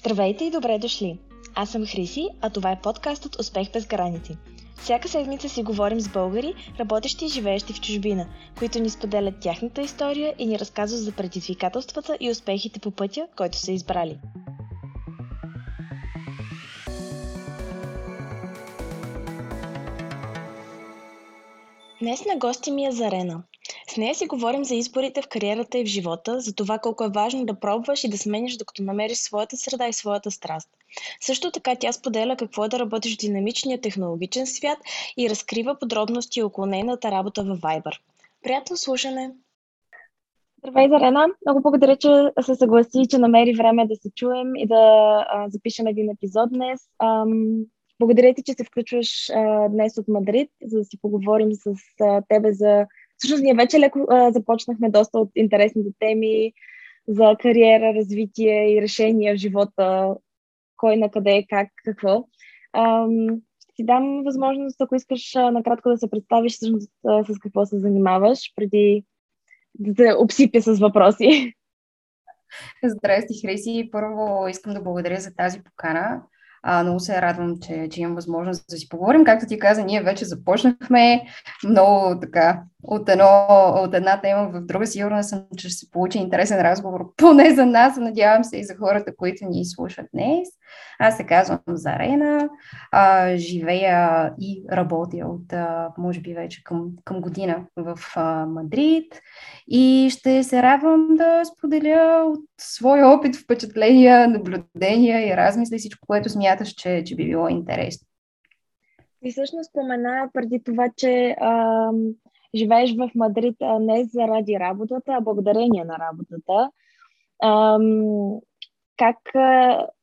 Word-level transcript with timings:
Здравейте 0.00 0.44
и 0.44 0.50
добре 0.50 0.78
дошли! 0.78 1.18
Аз 1.54 1.70
съм 1.70 1.86
Хриси, 1.86 2.28
а 2.40 2.50
това 2.50 2.70
е 2.70 2.80
подкастът 2.80 3.38
Успех 3.38 3.72
без 3.72 3.86
граници. 3.86 4.36
Всяка 4.76 5.08
седмица 5.08 5.48
си 5.48 5.62
говорим 5.62 6.00
с 6.00 6.08
българи, 6.08 6.54
работещи 6.78 7.24
и 7.24 7.28
живеещи 7.28 7.72
в 7.72 7.80
чужбина, 7.80 8.26
които 8.58 8.78
ни 8.78 8.90
споделят 8.90 9.40
тяхната 9.40 9.82
история 9.82 10.34
и 10.38 10.46
ни 10.46 10.58
разказват 10.58 11.00
за 11.00 11.12
предизвикателствата 11.12 12.16
и 12.20 12.30
успехите 12.30 12.80
по 12.80 12.90
пътя, 12.90 13.26
който 13.36 13.58
са 13.58 13.72
избрали. 13.72 14.18
Днес 22.02 22.24
на 22.24 22.36
гости 22.38 22.70
ми 22.70 22.86
е 22.86 22.92
Зарена. 22.92 23.42
С 23.90 23.96
нея 23.96 24.14
си 24.14 24.26
говорим 24.26 24.64
за 24.64 24.74
изборите 24.74 25.22
в 25.22 25.28
кариерата 25.28 25.78
и 25.78 25.84
в 25.84 25.86
живота, 25.86 26.40
за 26.40 26.54
това 26.54 26.78
колко 26.78 27.04
е 27.04 27.08
важно 27.08 27.44
да 27.44 27.60
пробваш 27.60 28.04
и 28.04 28.08
да 28.08 28.18
сменяш, 28.18 28.56
докато 28.56 28.82
намериш 28.82 29.18
своята 29.18 29.56
среда 29.56 29.88
и 29.88 29.92
своята 29.92 30.30
страст. 30.30 30.68
Също 31.20 31.50
така 31.50 31.74
тя 31.80 31.92
споделя 31.92 32.36
какво 32.36 32.64
е 32.64 32.68
да 32.68 32.78
работиш 32.78 33.14
в 33.14 33.20
динамичния 33.20 33.80
технологичен 33.80 34.46
свят 34.46 34.78
и 35.16 35.30
разкрива 35.30 35.78
подробности 35.80 36.42
около 36.42 36.66
нейната 36.66 37.10
работа 37.10 37.42
в 37.44 37.58
Viber. 37.58 37.98
Приятно 38.42 38.76
слушане! 38.76 39.30
Здравей, 40.58 40.88
Зарена! 40.88 41.26
Много 41.46 41.62
благодаря, 41.62 41.96
че 41.96 42.08
се 42.42 42.54
съгласи, 42.54 43.06
че 43.10 43.18
намери 43.18 43.56
време 43.56 43.86
да 43.86 43.96
се 43.96 44.10
чуем 44.16 44.56
и 44.56 44.66
да 44.66 44.76
а, 45.28 45.48
запишем 45.48 45.86
един 45.86 46.10
епизод 46.10 46.48
днес. 46.52 46.80
Ам, 46.98 47.64
благодаря 48.00 48.34
ти, 48.34 48.42
че 48.42 48.52
се 48.52 48.64
включваш 48.64 49.30
а, 49.30 49.68
днес 49.68 49.98
от 49.98 50.08
Мадрид, 50.08 50.50
за 50.64 50.78
да 50.78 50.84
си 50.84 50.98
поговорим 51.02 51.52
с 51.52 51.74
а, 52.00 52.22
тебе 52.28 52.52
за 52.52 52.86
Всъщност 53.20 53.42
ние 53.42 53.54
вече 53.54 53.80
леко 53.80 54.06
а, 54.10 54.32
започнахме 54.32 54.90
доста 54.90 55.18
от 55.18 55.30
интересните 55.34 55.88
теми 55.98 56.52
за 57.08 57.36
кариера, 57.42 57.94
развитие 57.94 58.72
и 58.72 58.82
решения 58.82 59.34
в 59.34 59.38
живота, 59.38 60.14
кой 60.76 60.96
на 60.96 61.10
къде, 61.10 61.44
как, 61.48 61.68
какво. 61.84 62.24
Ам, 62.76 63.40
ще 63.58 63.72
ти 63.76 63.84
дам 63.84 64.22
възможност, 64.24 64.80
ако 64.80 64.94
искаш 64.94 65.36
а, 65.36 65.50
накратко 65.50 65.88
да 65.88 65.98
се 65.98 66.10
представиш 66.10 66.52
всъщност 66.52 66.92
а, 67.06 67.24
с 67.24 67.38
какво 67.38 67.66
се 67.66 67.78
занимаваш, 67.78 68.52
преди 68.56 69.04
да 69.74 69.94
те 69.94 70.14
обсипя 70.18 70.60
с 70.60 70.78
въпроси. 70.78 71.54
Здрасти, 72.84 73.40
Хриси. 73.46 73.88
Първо 73.92 74.48
искам 74.48 74.74
да 74.74 74.82
благодаря 74.82 75.20
за 75.20 75.34
тази 75.34 75.62
покана. 75.62 76.22
А, 76.62 76.82
много 76.82 77.00
се 77.00 77.22
радвам, 77.22 77.56
че, 77.60 77.88
че 77.90 78.00
имам 78.00 78.14
възможност 78.14 78.64
да 78.70 78.76
си 78.76 78.88
поговорим. 78.88 79.24
Както 79.24 79.46
ти 79.46 79.58
каза, 79.58 79.84
ние 79.84 80.02
вече 80.02 80.24
започнахме 80.24 81.22
много 81.64 82.20
така 82.20 82.62
от, 82.82 83.08
едно, 83.08 83.46
от 83.74 83.94
една 83.94 84.20
тема 84.20 84.48
в 84.48 84.60
друга. 84.60 84.86
Сигурна 84.86 85.24
съм, 85.24 85.44
че 85.56 85.68
ще 85.68 85.78
се 85.78 85.90
получи 85.90 86.18
интересен 86.18 86.60
разговор, 86.60 87.14
поне 87.16 87.54
за 87.54 87.66
нас, 87.66 87.96
надявам 87.96 88.44
се 88.44 88.56
и 88.56 88.64
за 88.64 88.76
хората, 88.76 89.16
които 89.16 89.44
ни 89.44 89.64
слушат 89.64 90.06
днес. 90.14 90.48
Аз 90.98 91.16
се 91.16 91.26
казвам 91.26 91.60
Зарена, 91.68 92.48
а, 92.92 93.36
живея 93.36 94.32
и 94.40 94.64
работя 94.72 95.26
от, 95.26 95.52
а, 95.52 95.92
може 95.98 96.20
би, 96.20 96.34
вече 96.34 96.64
към, 96.64 96.90
към 97.04 97.20
година 97.20 97.66
в 97.76 97.98
а, 98.16 98.46
Мадрид 98.46 99.20
и 99.68 100.08
ще 100.10 100.42
се 100.42 100.62
радвам 100.62 101.06
да 101.10 101.42
споделя 101.44 102.24
от 102.26 102.40
своя 102.60 103.08
опит, 103.08 103.36
впечатления, 103.36 104.28
наблюдения 104.28 105.28
и 105.28 105.36
размисли 105.36 105.78
всичко, 105.78 106.06
което 106.06 106.28
смяташ, 106.28 106.68
че, 106.68 107.02
че 107.06 107.16
би 107.16 107.26
било 107.26 107.48
интересно. 107.48 108.06
И 109.24 109.30
всъщност 109.30 109.70
спомена 109.70 110.28
преди 110.32 110.62
това, 110.64 110.88
че 110.96 111.36
а, 111.40 111.90
живееш 112.54 112.96
в 112.96 113.10
Мадрид 113.14 113.56
не 113.80 114.04
заради 114.04 114.58
работата, 114.60 115.12
а 115.12 115.20
благодарение 115.20 115.84
на 115.84 115.98
работата. 115.98 116.70
А, 117.42 117.78
как 118.96 119.18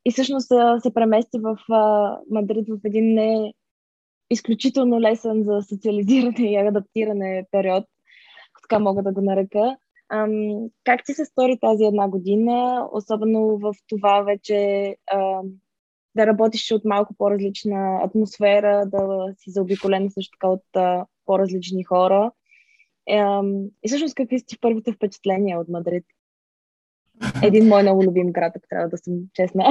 и 0.05 0.11
всъщност 0.11 0.47
се 0.79 0.93
премести 0.93 1.39
в 1.39 1.57
а, 1.71 2.17
Мадрид 2.31 2.67
в 2.69 2.79
един 2.85 3.13
не 3.13 3.53
изключително 4.29 5.01
лесен 5.01 5.43
за 5.43 5.61
социализиране 5.61 6.51
и 6.51 6.55
адаптиране 6.55 7.45
период, 7.51 7.83
така 8.61 8.79
мога 8.79 9.03
да 9.03 9.11
го 9.11 9.21
нарека. 9.21 9.77
Ам, 10.09 10.69
как 10.83 11.01
ти 11.05 11.13
се 11.13 11.25
стори 11.25 11.59
тази 11.59 11.83
една 11.83 12.07
година, 12.07 12.87
особено 12.91 13.57
в 13.57 13.73
това 13.87 14.21
вече 14.21 14.95
а, 15.11 15.41
да 16.17 16.27
работиш 16.27 16.71
от 16.71 16.85
малко 16.85 17.15
по-различна 17.17 17.99
атмосфера, 18.03 18.85
да 18.85 19.25
си 19.37 19.51
заобиколена 19.51 20.11
също 20.11 20.37
така 20.37 20.47
от 20.47 20.63
а, 20.75 21.05
по-различни 21.25 21.83
хора. 21.83 22.31
Ам, 23.11 23.65
и 23.83 23.87
всъщност 23.87 24.15
какви 24.15 24.39
са 24.39 24.45
ти 24.45 24.59
първите 24.59 24.91
впечатления 24.91 25.59
от 25.59 25.69
Мадрид? 25.69 26.05
Един 27.43 27.67
мой 27.67 27.81
много 27.81 28.03
любим 28.03 28.31
град, 28.31 28.53
ако 28.55 28.67
трябва 28.69 28.89
да 28.89 28.97
съм 28.97 29.13
честна. 29.33 29.65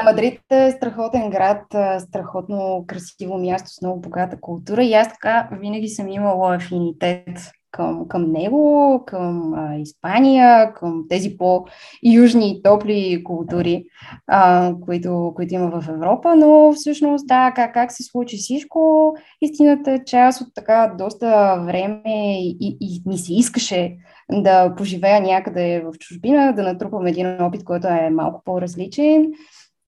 А, 0.00 0.04
Мадрид 0.04 0.40
е 0.50 0.70
страхотен 0.70 1.30
град, 1.30 1.64
страхотно 2.02 2.84
красиво 2.86 3.38
място 3.38 3.68
с 3.70 3.82
много 3.82 4.00
богата 4.00 4.40
култура 4.40 4.84
и 4.84 4.94
аз 4.94 5.08
така 5.08 5.48
винаги 5.60 5.88
съм 5.88 6.08
имала 6.08 6.56
афинитет 6.56 7.38
към, 7.72 8.08
към 8.08 8.32
него, 8.32 9.02
към 9.06 9.54
а, 9.54 9.76
Испания, 9.76 10.74
към 10.74 11.04
тези 11.08 11.36
по-южни 11.36 12.50
и 12.50 12.62
топли 12.62 13.24
култури, 13.24 13.84
а, 14.26 14.72
които, 14.84 15.32
които 15.36 15.54
има 15.54 15.80
в 15.80 15.88
Европа, 15.88 16.36
но 16.36 16.72
всъщност 16.72 17.26
да, 17.26 17.52
как, 17.56 17.74
как 17.74 17.92
се 17.92 18.02
случи 18.02 18.36
всичко, 18.36 19.14
истината 19.40 19.92
е 19.92 20.04
част 20.04 20.40
от 20.40 20.48
така 20.54 20.94
доста 20.98 21.60
време 21.66 22.02
и, 22.42 22.76
и 22.80 23.02
ми 23.06 23.18
се 23.18 23.34
искаше 23.34 23.96
да 24.32 24.74
поживея 24.74 25.20
някъде 25.20 25.80
в 25.80 25.98
чужбина, 25.98 26.52
да 26.52 26.62
натрупам 26.62 27.06
един 27.06 27.42
опит, 27.42 27.64
който 27.64 27.86
е 27.86 28.10
малко 28.10 28.42
по-различен. 28.44 29.32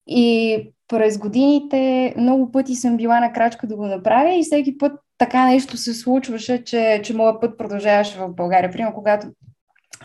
И 0.07 0.59
през 0.89 1.19
годините 1.19 2.15
много 2.17 2.53
пъти 2.53 2.75
съм 2.75 2.97
била 2.97 3.21
на 3.21 3.33
крачка 3.33 3.67
да 3.67 3.77
го 3.77 3.87
направя 3.87 4.35
и 4.35 4.43
всеки 4.43 4.79
път 4.79 4.93
така 5.21 5.47
нещо 5.47 5.77
се 5.77 5.95
случваше, 5.95 6.65
че, 6.65 7.01
че 7.05 7.15
моят 7.15 7.41
път 7.41 7.59
продължаваше 7.59 8.19
в 8.19 8.29
България. 8.29 8.71
Примерно, 8.71 8.95
когато 8.95 9.27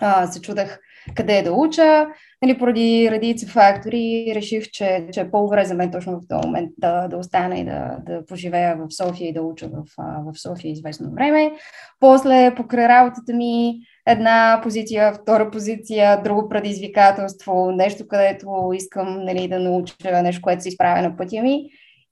а, 0.02 0.28
се 0.28 0.42
чудах 0.42 0.80
къде 1.16 1.42
да 1.42 1.54
уча, 1.54 2.08
нали, 2.42 2.58
поради 2.58 3.12
редица 3.12 3.48
фактори, 3.48 4.32
реших, 4.36 4.72
че, 4.72 5.08
че 5.12 5.22
е 5.22 5.32
по-добре 5.32 5.66
за 5.66 5.74
мен 5.74 5.92
точно 5.92 6.14
в 6.14 6.28
този 6.30 6.48
момент 6.48 6.70
да, 6.78 7.08
да 7.08 7.18
остана 7.18 7.60
и 7.60 7.66
да, 7.66 7.98
да 8.06 8.26
поживея 8.26 8.78
в 8.78 8.96
София 8.96 9.30
и 9.30 9.34
да 9.34 9.42
уча 9.42 9.68
в, 9.68 9.84
в 9.98 10.40
София 10.40 10.72
известно 10.72 11.12
време. 11.12 11.52
После, 12.00 12.56
покрай 12.56 12.88
работата 12.88 13.34
ми, 13.34 13.80
една 14.08 14.60
позиция, 14.64 15.14
втора 15.14 15.52
позиция, 15.52 16.22
друго 16.24 16.50
предизвикателство, 16.50 17.72
нещо, 17.72 18.08
където 18.08 18.72
искам 18.74 19.24
нали, 19.24 19.48
да 19.48 19.60
науча 19.60 20.22
нещо, 20.24 20.42
което 20.42 20.64
се 20.64 20.70
изправя 20.70 21.02
на 21.02 21.18
пътя 21.18 21.42
ми. 21.42 21.70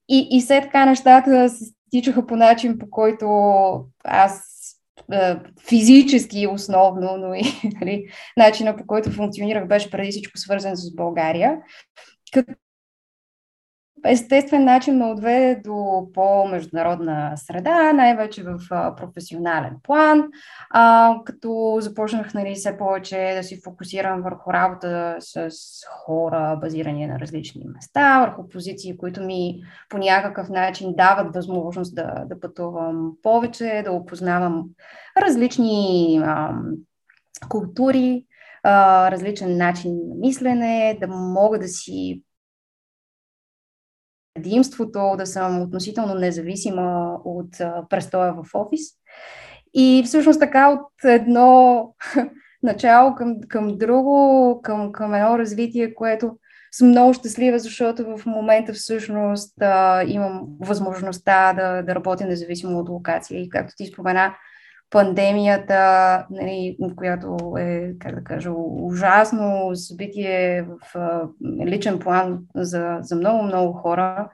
И, 0.09 0.28
и 0.31 0.41
все 0.41 0.62
така 0.62 0.85
нещата 0.85 1.50
се 1.50 1.66
стичаха 1.93 2.27
по 2.27 2.35
начин, 2.35 2.79
по 2.79 2.89
който 2.89 3.25
аз 4.03 4.43
физически 5.67 6.47
основно, 6.47 7.17
но 7.17 7.33
и 7.33 7.43
нали, 7.81 8.05
начина 8.37 8.77
по 8.77 8.87
който 8.87 9.11
функционирах 9.11 9.67
беше 9.67 9.91
преди 9.91 10.11
всичко 10.11 10.37
свързан 10.37 10.75
с 10.75 10.95
България. 10.95 11.57
Като 12.33 12.53
естествен 14.06 14.64
начин 14.64 14.97
ме 14.97 15.06
отведе 15.06 15.62
до 15.66 16.08
по-международна 16.14 17.34
среда, 17.36 17.94
най-вече 17.94 18.44
в 18.44 18.58
професионален 18.97 19.75
план, 19.84 20.24
а, 20.69 21.16
като 21.25 21.78
започнах 21.80 22.34
нали, 22.34 22.56
все 22.56 22.78
повече 22.78 23.34
да 23.36 23.44
си 23.44 23.62
фокусирам 23.64 24.22
върху 24.22 24.53
работа 24.53 25.16
с 25.19 25.50
хора, 25.90 26.58
базирани 26.62 27.08
на 27.08 27.19
различни 27.19 27.66
места, 27.75 28.22
върху 28.22 28.50
позиции, 28.50 28.97
които 28.97 29.24
ми 29.24 29.62
по 29.90 29.97
някакъв 29.97 30.50
начин 30.50 30.94
дават 30.96 31.35
възможност 31.35 31.96
да, 31.96 32.24
да 32.25 32.40
пътувам 32.40 33.12
повече, 33.24 33.81
да 33.85 33.91
опознавам 33.91 34.66
различни 35.18 36.22
а, 36.24 36.56
култури, 37.50 38.25
а, 38.64 39.12
различен 39.12 39.58
начин 39.58 39.91
на 39.91 40.16
мислене, 40.16 40.97
да 41.02 41.08
мога 41.08 41.59
да 41.59 41.68
си 41.68 42.23
предимството 44.34 45.16
да 45.18 45.26
съм 45.26 45.62
относително 45.62 46.16
независима 46.16 47.18
от 47.26 47.50
престоя 47.90 48.34
в 48.34 48.44
офис. 48.53 48.82
И 49.74 50.03
всъщност 50.06 50.40
така 50.40 50.70
от 50.70 51.03
едно 51.03 51.90
начало 52.64 53.16
към, 53.16 53.35
към 53.47 53.78
друго, 53.78 54.59
към, 54.64 54.91
към 54.91 55.14
едно 55.14 55.40
развитие, 55.40 55.94
което 55.94 56.38
съм 56.72 56.88
много 56.88 57.14
щастлива, 57.14 57.59
защото 57.59 58.18
в 58.18 58.26
момента 58.26 58.74
всъщност 58.74 59.62
а, 59.62 60.03
имам 60.08 60.41
възможността 60.59 61.53
да, 61.53 61.82
да 61.82 61.96
работя 61.96 62.26
независимо 62.26 62.80
от 62.80 62.90
локация. 62.90 63.41
И 63.41 63.50
както 63.50 63.74
ти 63.78 63.85
спомена, 63.85 64.35
пандемията, 64.93 66.25
нали, 66.29 66.78
която 66.95 67.37
е, 67.59 67.93
как 67.99 68.16
да 68.16 68.23
кажа, 68.23 68.51
ужасно 68.55 69.72
събитие 69.75 70.61
в 70.61 70.99
личен 71.66 71.99
план 71.99 72.40
за, 72.55 72.97
за 73.01 73.16
много-много 73.16 73.73
хора, 73.73 74.29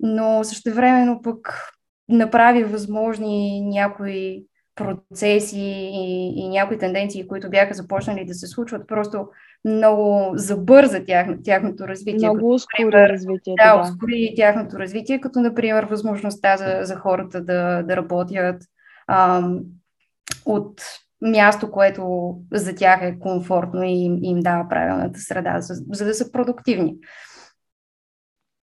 но 0.00 0.44
същевременно 0.44 1.22
пък 1.22 1.72
направи 2.08 2.64
възможни 2.64 3.60
някои 3.60 4.44
процеси 4.74 5.60
и, 5.94 6.32
и 6.36 6.48
някои 6.48 6.78
тенденции, 6.78 7.28
които 7.28 7.50
бяха 7.50 7.74
започнали 7.74 8.24
да 8.24 8.34
се 8.34 8.46
случват, 8.46 8.88
просто 8.88 9.28
много 9.64 10.32
забърза 10.34 11.04
тях, 11.04 11.26
тяхното 11.44 11.88
развитие. 11.88 12.28
Много 12.28 12.54
ускори 12.54 12.92
развитието. 12.92 13.56
Да, 13.64 13.76
да, 13.76 13.82
ускори 13.82 14.32
тяхното 14.36 14.78
развитие, 14.78 15.20
като 15.20 15.40
например 15.40 15.84
възможността 15.84 16.56
за, 16.56 16.78
за 16.82 16.96
хората 16.96 17.40
да, 17.40 17.82
да 17.82 17.96
работят 17.96 18.62
ам, 19.08 19.60
от 20.44 20.80
място, 21.22 21.70
което 21.70 22.34
за 22.52 22.74
тях 22.74 23.00
е 23.02 23.18
комфортно 23.18 23.82
и 23.82 23.92
им, 23.92 24.18
им 24.22 24.40
дава 24.40 24.68
правилната 24.68 25.20
среда, 25.20 25.60
за, 25.60 25.74
за 25.92 26.04
да 26.04 26.14
са 26.14 26.32
продуктивни. 26.32 26.96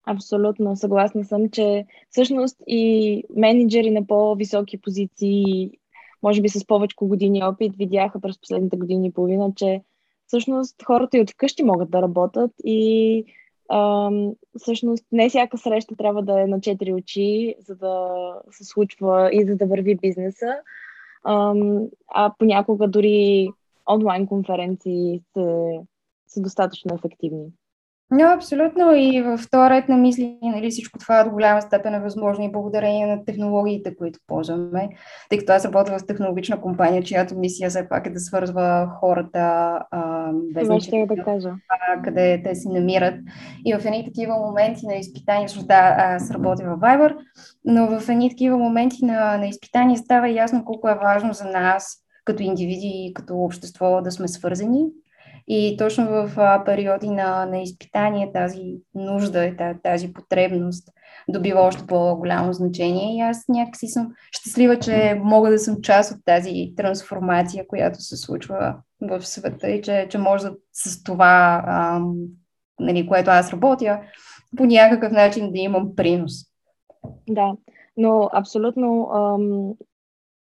Абсолютно, 0.09 0.75
съгласна 0.75 1.25
съм, 1.25 1.49
че 1.49 1.85
всъщност 2.09 2.57
и 2.67 3.23
менеджери 3.35 3.91
на 3.91 4.07
по-високи 4.07 4.81
позиции, 4.81 5.71
може 6.23 6.41
би 6.41 6.49
с 6.49 6.67
повече 6.67 6.95
години 7.01 7.43
опит, 7.43 7.75
видяха 7.75 8.21
през 8.21 8.39
последните 8.39 8.77
години 8.77 9.07
и 9.07 9.13
половина, 9.13 9.51
че 9.55 9.81
всъщност 10.27 10.83
хората 10.83 11.17
и 11.17 11.21
от 11.21 11.31
вкъщи 11.31 11.63
могат 11.63 11.91
да 11.91 12.01
работят 12.01 12.51
и 12.63 13.23
ам, 13.71 14.33
всъщност 14.57 15.05
не 15.11 15.29
всяка 15.29 15.57
среща 15.57 15.95
трябва 15.95 16.23
да 16.23 16.41
е 16.41 16.47
на 16.47 16.61
четири 16.61 16.93
очи, 16.93 17.55
за 17.59 17.75
да 17.75 18.07
се 18.51 18.63
случва 18.63 19.29
и 19.33 19.45
за 19.45 19.55
да 19.55 19.65
върви 19.65 19.95
бизнеса, 19.95 20.55
а 22.13 22.33
понякога 22.39 22.87
дори 22.87 23.49
онлайн 23.89 24.27
конференции 24.27 25.21
са, 25.33 25.69
са 26.27 26.41
достатъчно 26.41 26.95
ефективни. 26.95 27.51
Но 28.11 28.25
абсолютно 28.25 28.95
и 28.95 29.21
в 29.21 29.39
този 29.51 29.69
ред 29.69 29.89
на 29.89 29.97
мисли 29.97 30.37
нали, 30.41 30.69
всичко 30.69 30.99
това 30.99 31.23
до 31.23 31.29
голяма 31.29 31.61
степен 31.61 31.93
е 31.93 31.99
възможно 31.99 32.45
и 32.45 32.51
благодарение 32.51 33.07
на 33.07 33.25
технологиите, 33.25 33.95
които 33.95 34.19
ползваме. 34.27 34.89
Тъй 35.29 35.37
като 35.39 35.53
аз 35.53 35.65
работя 35.65 35.97
в 35.97 36.05
технологична 36.05 36.61
компания, 36.61 37.03
чиято 37.03 37.35
мисия 37.35 37.69
все 37.69 37.89
пак 37.89 38.07
е 38.07 38.09
да 38.09 38.19
свързва 38.19 38.87
хората 38.99 39.39
а, 39.91 40.31
без 40.33 40.67
значение 40.67 41.07
да 41.07 41.23
кажа. 41.23 41.49
къде 42.03 42.41
те 42.43 42.55
се 42.55 42.69
намират. 42.69 43.15
И 43.65 43.73
в 43.73 43.85
едни 43.85 44.05
такива 44.05 44.35
моменти 44.35 44.85
на 44.85 44.95
изпитания, 44.95 45.47
защото 45.47 45.67
да, 45.67 45.95
аз 45.97 46.31
работя 46.31 46.63
в 46.63 46.79
Viber, 46.79 47.15
но 47.65 47.99
в 47.99 48.09
едни 48.09 48.29
такива 48.29 48.57
моменти 48.57 49.05
на, 49.05 49.37
на 49.37 49.47
изпитания 49.47 49.97
става 49.97 50.29
ясно 50.29 50.65
колко 50.65 50.89
е 50.89 50.99
важно 51.03 51.33
за 51.33 51.45
нас 51.45 51.97
като 52.25 52.43
индивиди 52.43 52.91
и 52.93 53.13
като 53.13 53.35
общество 53.35 54.01
да 54.01 54.11
сме 54.11 54.27
свързани, 54.27 54.85
и 55.47 55.77
точно 55.77 56.07
в 56.07 56.61
периоди 56.65 57.09
на, 57.09 57.45
на 57.45 57.61
изпитание 57.61 58.31
тази 58.33 58.75
нужда, 58.95 59.55
тази 59.83 60.13
потребност 60.13 60.89
добива 61.29 61.61
още 61.61 61.87
по-голямо 61.87 62.53
значение. 62.53 63.17
И 63.17 63.19
аз 63.19 63.47
някакси 63.49 63.87
съм 63.87 64.11
щастлива, 64.31 64.79
че 64.79 65.21
мога 65.23 65.49
да 65.49 65.59
съм 65.59 65.81
част 65.81 66.11
от 66.11 66.25
тази 66.25 66.73
трансформация, 66.77 67.67
която 67.67 68.01
се 68.01 68.17
случва 68.17 68.75
в 69.01 69.25
света 69.25 69.69
и 69.69 69.81
че, 69.81 70.07
че 70.09 70.17
може 70.17 70.43
да 70.43 70.55
с 70.73 71.03
това, 71.03 71.63
ам, 71.67 72.13
нали, 72.79 73.07
което 73.07 73.29
аз 73.29 73.53
работя, 73.53 73.99
по 74.57 74.65
някакъв 74.65 75.11
начин 75.11 75.51
да 75.51 75.59
имам 75.59 75.95
принос. 75.95 76.33
Да, 77.29 77.53
но 77.97 78.29
абсолютно 78.33 79.09
ам, 79.13 79.73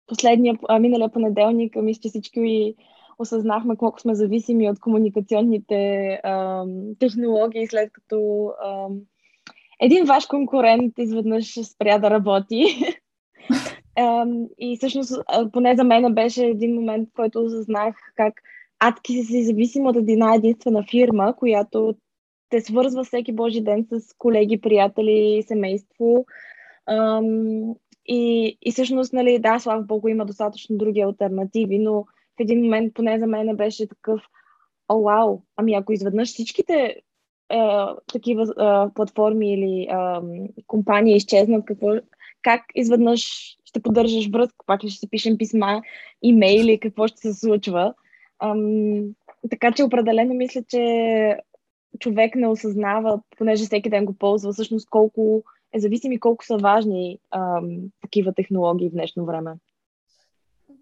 последния, 0.08 0.56
а, 0.68 0.80
миналия 0.80 1.10
понеделник, 1.10 1.76
мисля, 1.76 2.02
че 2.02 2.10
всички 2.10 2.76
осъзнахме 3.20 3.76
колко 3.76 4.02
сме 4.02 4.16
зависими 4.16 4.70
от 4.70 4.80
комуникационните 4.80 6.10
а, 6.24 6.66
технологии, 7.00 7.68
след 7.68 7.92
като 7.92 8.48
а, 8.64 8.88
един 9.80 10.06
ваш 10.06 10.26
конкурент 10.26 10.94
изведнъж 10.98 11.60
спря 11.60 11.98
да 11.98 12.10
работи. 12.10 12.66
и 14.60 14.78
всъщност, 14.78 15.14
поне 15.54 15.76
за 15.76 15.84
мен 15.84 16.14
беше 16.14 16.46
един 16.46 16.76
момент, 16.76 17.10
в 17.10 17.16
който 17.16 17.40
осъзнах 17.40 17.96
как 18.16 18.34
адки 18.80 19.24
си 19.24 19.44
зависим 19.44 19.86
от 19.86 19.96
една 19.96 20.36
единствена 20.36 20.84
фирма, 20.92 21.36
която 21.36 21.96
те 22.50 22.62
свързва 22.62 23.04
всеки 23.04 23.32
Божи 23.34 23.62
ден 23.62 23.88
с 23.92 24.14
колеги, 24.18 24.62
приятели, 24.62 25.44
семейство. 25.48 26.26
И, 28.06 28.58
и 28.62 28.72
всъщност, 28.72 29.14
нали, 29.14 29.40
да, 29.40 29.60
слава 29.60 29.82
Богу, 29.82 30.08
има 30.08 30.26
достатъчно 30.26 30.78
други 30.78 31.02
альтернативи, 31.02 31.80
но 31.80 32.06
в 32.38 32.40
един 32.40 32.64
момент 32.64 32.94
поне 32.94 33.20
за 33.20 33.28
мен 33.28 33.56
беше 33.56 33.88
такъв, 33.88 34.22
о, 34.90 35.02
вау, 35.02 35.42
ами 35.56 35.74
ако 35.74 35.94
изведнъж 35.94 36.30
всичките 36.30 37.02
е, 37.50 37.58
такива 38.14 38.44
е, 38.44 38.94
платформи 38.94 39.54
или 39.54 39.82
е, 39.82 39.96
компании 40.68 41.16
изчезнат, 41.16 41.66
какво, 41.66 41.88
как 42.42 42.62
изведнъж 42.76 43.22
ще 43.66 43.82
поддържаш 43.82 44.30
връзка, 44.30 44.66
пак 44.66 44.84
ли 44.84 44.90
ще 44.90 45.00
се 45.00 45.10
пишем 45.10 45.38
писма, 45.38 45.82
имейли, 46.22 46.80
какво 46.80 47.08
ще 47.08 47.22
се 47.22 47.34
случва. 47.34 47.94
Ам, 48.40 49.04
така 49.50 49.72
че 49.72 49.84
определено 49.84 50.34
мисля, 50.34 50.64
че 50.68 51.38
човек 52.00 52.36
не 52.36 52.48
осъзнава, 52.48 53.22
понеже 53.38 53.66
всеки 53.66 53.90
ден 53.90 54.06
го 54.06 54.14
ползва, 54.14 54.54
всъщност 54.54 54.90
колко 54.90 55.44
е 55.74 55.80
зависим 55.80 56.12
и 56.12 56.20
колко 56.20 56.46
са 56.46 56.58
важни 56.58 57.20
ам, 57.32 57.78
такива 58.02 58.34
технологии 58.34 58.90
в 58.90 58.92
днешно 58.92 59.26
време. 59.26 59.54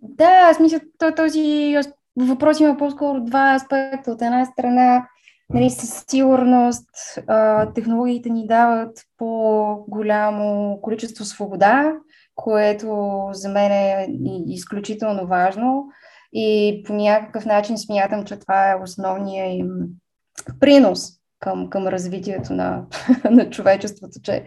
Да, 0.03 0.57
мисля, 0.59 0.79
то, 0.97 1.15
този 1.15 1.75
въпрос 2.15 2.59
има 2.59 2.77
по-скоро 2.77 3.21
два 3.21 3.55
аспекта. 3.55 4.11
От 4.11 4.21
една 4.21 4.45
страна, 4.45 5.07
нали, 5.49 5.69
със 5.69 6.05
сигурност 6.07 6.89
а, 7.27 7.71
технологиите 7.73 8.29
ни 8.29 8.47
дават 8.47 8.99
по-голямо 9.17 10.79
количество 10.81 11.25
свобода, 11.25 11.93
което 12.35 13.19
за 13.31 13.49
мен 13.49 13.71
е 13.71 14.07
изключително 14.47 15.27
важно. 15.27 15.85
И 16.33 16.83
по 16.87 16.93
някакъв 16.93 17.45
начин 17.45 17.77
смятам, 17.77 18.25
че 18.25 18.39
това 18.39 18.71
е 18.71 18.81
основният 18.83 19.59
им 19.59 19.69
принос 20.59 21.22
към, 21.43 21.69
към 21.69 21.87
развитието 21.87 22.53
на, 22.53 22.85
на 23.31 23.49
човечеството, 23.49 24.19
че 24.23 24.43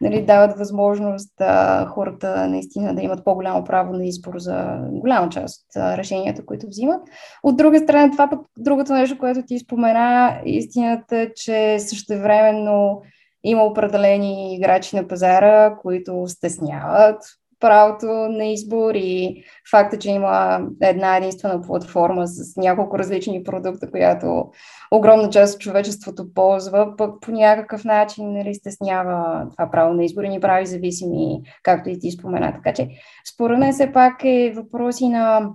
нали, 0.00 0.22
дават 0.22 0.58
възможност 0.58 1.32
да, 1.38 1.86
хората 1.86 2.48
наистина 2.48 2.94
да 2.94 3.02
имат 3.02 3.24
по-голямо 3.24 3.64
право 3.64 3.92
на 3.92 4.06
избор 4.06 4.38
за 4.38 4.78
голяма 4.90 5.28
част 5.28 5.64
от 5.64 5.98
решенията, 5.98 6.46
които 6.46 6.66
взимат. 6.66 7.00
От 7.42 7.56
друга 7.56 7.78
страна, 7.78 8.10
това 8.10 8.30
пък 8.30 8.40
другото 8.58 8.92
нещо, 8.92 9.18
което 9.18 9.42
ти 9.46 9.58
спомена, 9.58 10.40
истината 10.44 11.16
е, 11.16 11.34
че 11.34 11.78
същевременно 11.78 13.02
има 13.44 13.62
определени 13.62 14.54
играчи 14.56 14.96
на 14.96 15.08
пазара, 15.08 15.76
които 15.76 16.24
стесняват 16.26 17.22
правото 17.60 18.06
на 18.06 18.44
избор 18.44 18.94
и 18.94 19.44
факта, 19.70 19.98
че 19.98 20.10
има 20.10 20.60
една 20.82 21.16
единствена 21.16 21.60
платформа 21.62 22.26
с 22.26 22.56
няколко 22.56 22.98
различни 22.98 23.44
продукта, 23.44 23.90
която 23.90 24.44
огромна 24.90 25.30
част 25.30 25.54
от 25.54 25.60
човечеството 25.60 26.34
ползва, 26.34 26.96
пък 26.96 27.20
по 27.20 27.30
някакъв 27.30 27.84
начин 27.84 28.32
нали, 28.32 28.54
стеснява 28.54 29.46
това 29.50 29.70
право 29.70 29.94
на 29.94 30.04
избор 30.04 30.22
и 30.22 30.28
ни 30.28 30.40
прави 30.40 30.66
зависими, 30.66 31.42
както 31.62 31.88
и 31.88 31.98
ти 31.98 32.10
спомена. 32.10 32.52
Така 32.52 32.74
че, 32.74 32.88
според 33.34 33.58
мен, 33.58 33.72
все 33.72 33.92
пак 33.92 34.24
е 34.24 34.52
въпроси 34.56 35.08
на 35.08 35.50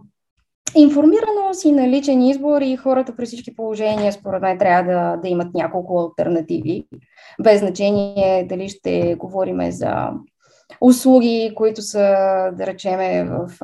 информираност 0.75 1.66
и 1.66 1.72
на 1.72 1.88
личен 1.88 2.22
избор 2.22 2.62
и 2.62 2.75
хората 2.75 3.16
при 3.16 3.25
всички 3.25 3.56
положения, 3.56 4.14
според 4.14 4.42
мен, 4.42 4.58
трябва 4.58 4.94
да, 4.94 5.18
да 5.18 5.30
имат 5.30 5.54
няколко 5.54 6.00
альтернативи, 6.00 6.86
без 7.44 7.60
значение 7.60 8.46
дали 8.50 8.70
ще 8.70 9.16
говорим 9.16 9.72
за 9.72 10.10
услуги, 10.82 11.51
които 11.56 11.82
са, 11.82 12.00
да 12.54 12.68
речеме, 12.68 13.24
в 13.24 13.58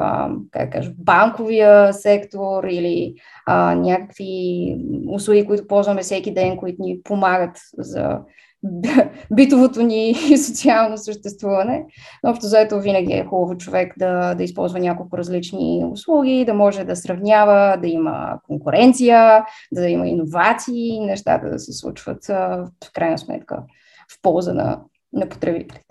как 0.51 0.71
кажа, 0.71 0.91
банковия 0.97 1.93
сектор 1.93 2.63
или 2.63 3.15
а, 3.45 3.75
някакви 3.75 4.75
услуги, 5.09 5.45
които 5.45 5.67
ползваме 5.67 6.01
всеки 6.01 6.33
ден, 6.33 6.57
които 6.57 6.81
ни 6.81 7.01
помагат 7.03 7.57
за 7.77 8.19
битовото 9.33 9.81
ни 9.81 10.09
и 10.09 10.37
социално 10.37 10.97
съществуване. 10.97 11.85
Но 12.23 12.29
общо 12.29 12.45
заето 12.45 12.79
винаги 12.79 13.13
е 13.13 13.25
хубаво 13.25 13.57
човек 13.57 13.93
да, 13.97 14.35
да 14.35 14.43
използва 14.43 14.79
няколко 14.79 15.17
различни 15.17 15.85
услуги, 15.91 16.45
да 16.45 16.53
може 16.53 16.83
да 16.83 16.95
сравнява, 16.95 17.77
да 17.81 17.87
има 17.87 18.39
конкуренция, 18.47 19.45
да 19.71 19.89
има 19.89 20.07
иновации, 20.07 20.99
нещата 20.99 21.49
да 21.49 21.59
се 21.59 21.73
случват 21.73 22.25
в 22.25 22.91
крайна 22.93 23.17
сметка 23.17 23.63
в 24.11 24.21
полза 24.21 24.53
на, 24.53 24.81
на 25.13 25.29
потребителите. 25.29 25.86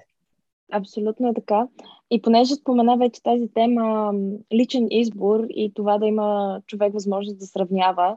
Абсолютно 0.77 1.29
е 1.29 1.35
така. 1.35 1.67
И 2.11 2.23
понеже 2.23 2.55
спомена 2.55 2.97
вече 2.97 3.23
тази 3.23 3.49
тема 3.55 4.13
личен 4.55 4.87
избор 4.91 5.41
и 5.51 5.73
това 5.75 5.99
да 5.99 6.07
има 6.07 6.61
човек 6.67 6.93
възможност 6.93 7.39
да 7.39 7.47
сравнява, 7.47 8.17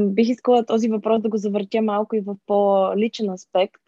бих 0.00 0.28
искала 0.28 0.66
този 0.66 0.88
въпрос 0.88 1.22
да 1.22 1.28
го 1.28 1.36
завъртя 1.36 1.82
малко 1.82 2.16
и 2.16 2.20
в 2.20 2.36
по-личен 2.46 3.30
аспект. 3.30 3.80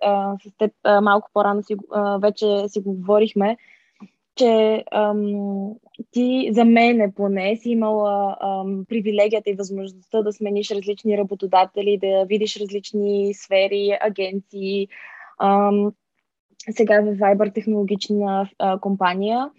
С 0.45 0.57
теб 0.59 0.73
малко 1.03 1.31
по-рано 1.33 1.63
си, 1.63 1.75
вече 2.21 2.69
си 2.69 2.81
го 2.81 2.93
говорихме, 2.93 3.57
че 4.37 4.85
ам, 4.93 5.73
ти 6.11 6.49
за 6.53 6.65
мен 6.65 7.13
поне 7.17 7.57
си 7.57 7.71
имала 7.71 8.37
ам, 8.41 8.85
привилегията 8.89 9.51
и 9.51 9.55
възможността 9.55 10.23
да 10.23 10.33
смениш 10.33 10.71
различни 10.71 11.19
работодатели, 11.19 11.99
да 11.99 12.25
видиш 12.25 12.61
различни 12.61 13.35
сфери, 13.35 13.99
агенции, 14.01 14.89
ам, 15.39 15.93
сега 16.71 17.01
в 17.01 17.17
Viber 17.17 17.55
технологична 17.55 18.51
а, 18.59 18.79
компания. 18.79 19.51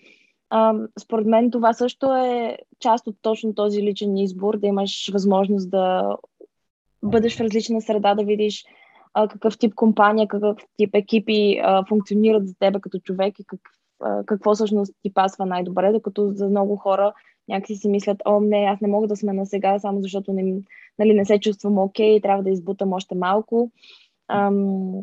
А, 0.50 0.74
според 1.00 1.28
мен 1.28 1.52
това 1.52 1.74
също 1.74 2.16
е 2.16 2.58
част 2.80 3.08
от 3.08 3.16
точно 3.22 3.56
този 3.56 3.84
личен 3.84 4.18
избор, 4.18 4.58
да 4.58 4.68
имаш 4.68 5.10
възможност 5.14 5.70
да 5.70 6.18
бъдеш 7.04 7.38
в 7.38 7.42
различна 7.42 7.82
среда, 7.82 8.16
да 8.16 8.24
видиш 8.24 8.66
а, 9.14 9.28
какъв 9.28 9.58
тип 9.58 9.76
компания, 9.76 10.28
какъв 10.28 10.58
тип 10.78 10.96
екипи 10.96 11.60
а, 11.64 11.86
функционират 11.86 12.48
за 12.48 12.54
теб 12.60 12.82
като 12.82 13.00
човек 13.00 13.40
и 13.40 13.46
как, 13.46 13.60
а, 14.04 14.24
какво 14.26 14.56
всъщност 14.56 14.94
ти 15.04 15.14
пасва 15.14 15.46
най-добре, 15.46 15.92
докато 15.92 16.32
за 16.32 16.50
много 16.50 16.76
хора 16.76 17.14
някакси 17.48 17.76
си 17.76 17.90
мислят, 17.90 18.22
о, 18.26 18.40
не, 18.40 18.58
аз 18.58 18.82
не 18.82 18.88
мога 18.88 19.08
да 19.08 19.16
сме 19.16 19.34
на 19.34 19.46
сега, 19.46 19.80
само 19.80 20.02
защото 20.02 20.34
не, 20.34 20.62
нали, 21.00 21.14
не 21.14 21.26
се 21.26 21.40
чувствам 21.40 21.78
окей, 21.78 22.18
okay, 22.18 22.24
трябва 22.24 22.44
да 22.44 22.50
избутам 22.50 22.94
още 22.94 23.16
малко. 23.16 23.72
Ам, 24.28 24.94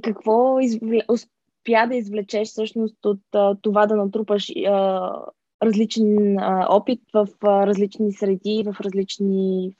какво 0.00 0.60
извле, 0.60 1.00
успя 1.08 1.86
да 1.88 1.96
извлечеш 1.96 2.48
всъщност 2.48 3.04
от 3.04 3.20
а, 3.34 3.56
това 3.62 3.86
да 3.86 3.96
натрупаш 3.96 4.52
а, 4.66 5.10
различен 5.62 6.38
а, 6.38 6.66
опит 6.70 7.00
в 7.14 7.28
а, 7.42 7.66
различни 7.66 8.12
среди, 8.12 8.64
в 8.66 8.80
различни 8.80 9.70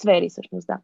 сфери, 0.00 0.28
всъщност, 0.28 0.66
да. 0.66 0.78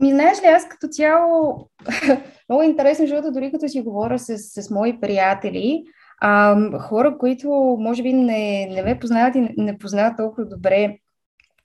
Ми, 0.00 0.10
знаеш 0.10 0.42
ли, 0.42 0.46
аз 0.46 0.68
като 0.68 0.88
цяло, 0.88 1.68
много 2.48 2.62
интересно, 2.62 3.06
защото 3.06 3.32
дори 3.32 3.52
като 3.52 3.68
си 3.68 3.82
говоря 3.82 4.18
с, 4.18 4.38
с 4.38 4.70
мои 4.70 5.00
приятели, 5.00 5.84
а, 6.20 6.56
хора, 6.78 7.18
които 7.18 7.48
може 7.80 8.02
би 8.02 8.12
не, 8.12 8.66
не 8.66 8.82
ме 8.82 8.98
познават 8.98 9.34
и 9.34 9.40
не, 9.40 9.54
не 9.56 9.78
познават 9.78 10.16
толкова 10.16 10.46
добре 10.46 10.98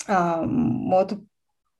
а, 0.08 0.42
моето 0.46 1.18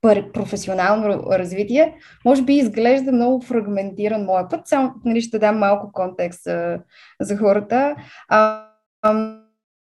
професионално 0.02 1.22
развитие, 1.30 1.94
може 2.24 2.42
би 2.42 2.54
изглежда 2.54 3.12
много 3.12 3.40
фрагментиран 3.40 4.24
моя 4.24 4.48
път. 4.48 4.60
Само 4.68 4.94
нали, 5.04 5.20
ще 5.20 5.38
дам 5.38 5.58
малко 5.58 5.92
контекст 5.92 6.42
за, 6.44 6.78
за 7.20 7.36
хората. 7.36 7.96
А, 8.28 8.66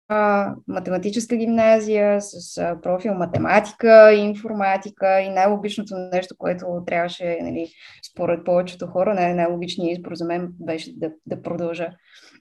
а, 0.10 0.56
математическа 0.68 1.36
гимназия 1.36 2.22
с 2.22 2.58
а, 2.58 2.82
профил 2.82 3.14
математика, 3.14 4.14
информатика 4.14 5.22
и 5.22 5.30
най-логичното 5.30 5.96
нещо, 6.14 6.36
което 6.38 6.66
трябваше, 6.88 7.38
нали, 7.42 7.68
според 8.12 8.46
повечето 8.46 8.88
хора, 8.88 9.14
най- 9.14 9.34
най-логичният 9.34 9.98
избор 9.98 10.12
за 10.16 10.26
мен 10.26 10.50
беше 10.60 10.92
да, 10.96 11.12
да 11.26 11.42
продължа 11.42 11.90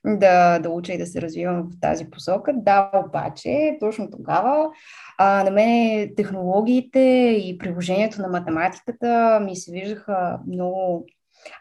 да, 0.06 0.58
да 0.58 0.70
уча 0.70 0.92
и 0.92 0.98
да 0.98 1.06
се 1.06 1.22
развивам 1.22 1.62
в 1.62 1.80
тази 1.80 2.10
посока. 2.10 2.52
Да, 2.56 2.90
обаче, 3.06 3.76
точно 3.80 4.10
тогава 4.10 4.66
а, 5.18 5.44
на 5.44 5.50
мен 5.50 6.10
технологиите 6.16 7.00
и 7.44 7.58
приложението 7.58 8.22
на 8.22 8.28
математиката 8.28 9.40
ми 9.44 9.56
се 9.56 9.72
виждаха 9.72 10.38
много 10.46 11.06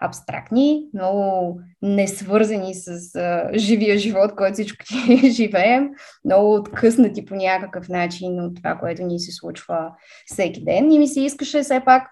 абстрактни, 0.01 0.85
много 0.93 1.59
несвързани 1.81 2.75
с 2.75 3.15
а, 3.15 3.49
живия 3.55 3.97
живот, 3.97 4.35
който 4.35 4.53
всички 4.53 5.27
живеем, 5.31 5.89
много 6.25 6.53
откъснати 6.53 7.25
по 7.25 7.35
някакъв 7.35 7.89
начин 7.89 8.41
от 8.41 8.55
това, 8.55 8.75
което 8.75 9.03
ни 9.03 9.19
се 9.19 9.31
случва 9.31 9.91
всеки 10.25 10.63
ден. 10.63 10.91
И 10.91 10.99
ми 10.99 11.07
се 11.07 11.21
искаше 11.21 11.61
все 11.61 11.81
пак 11.85 12.09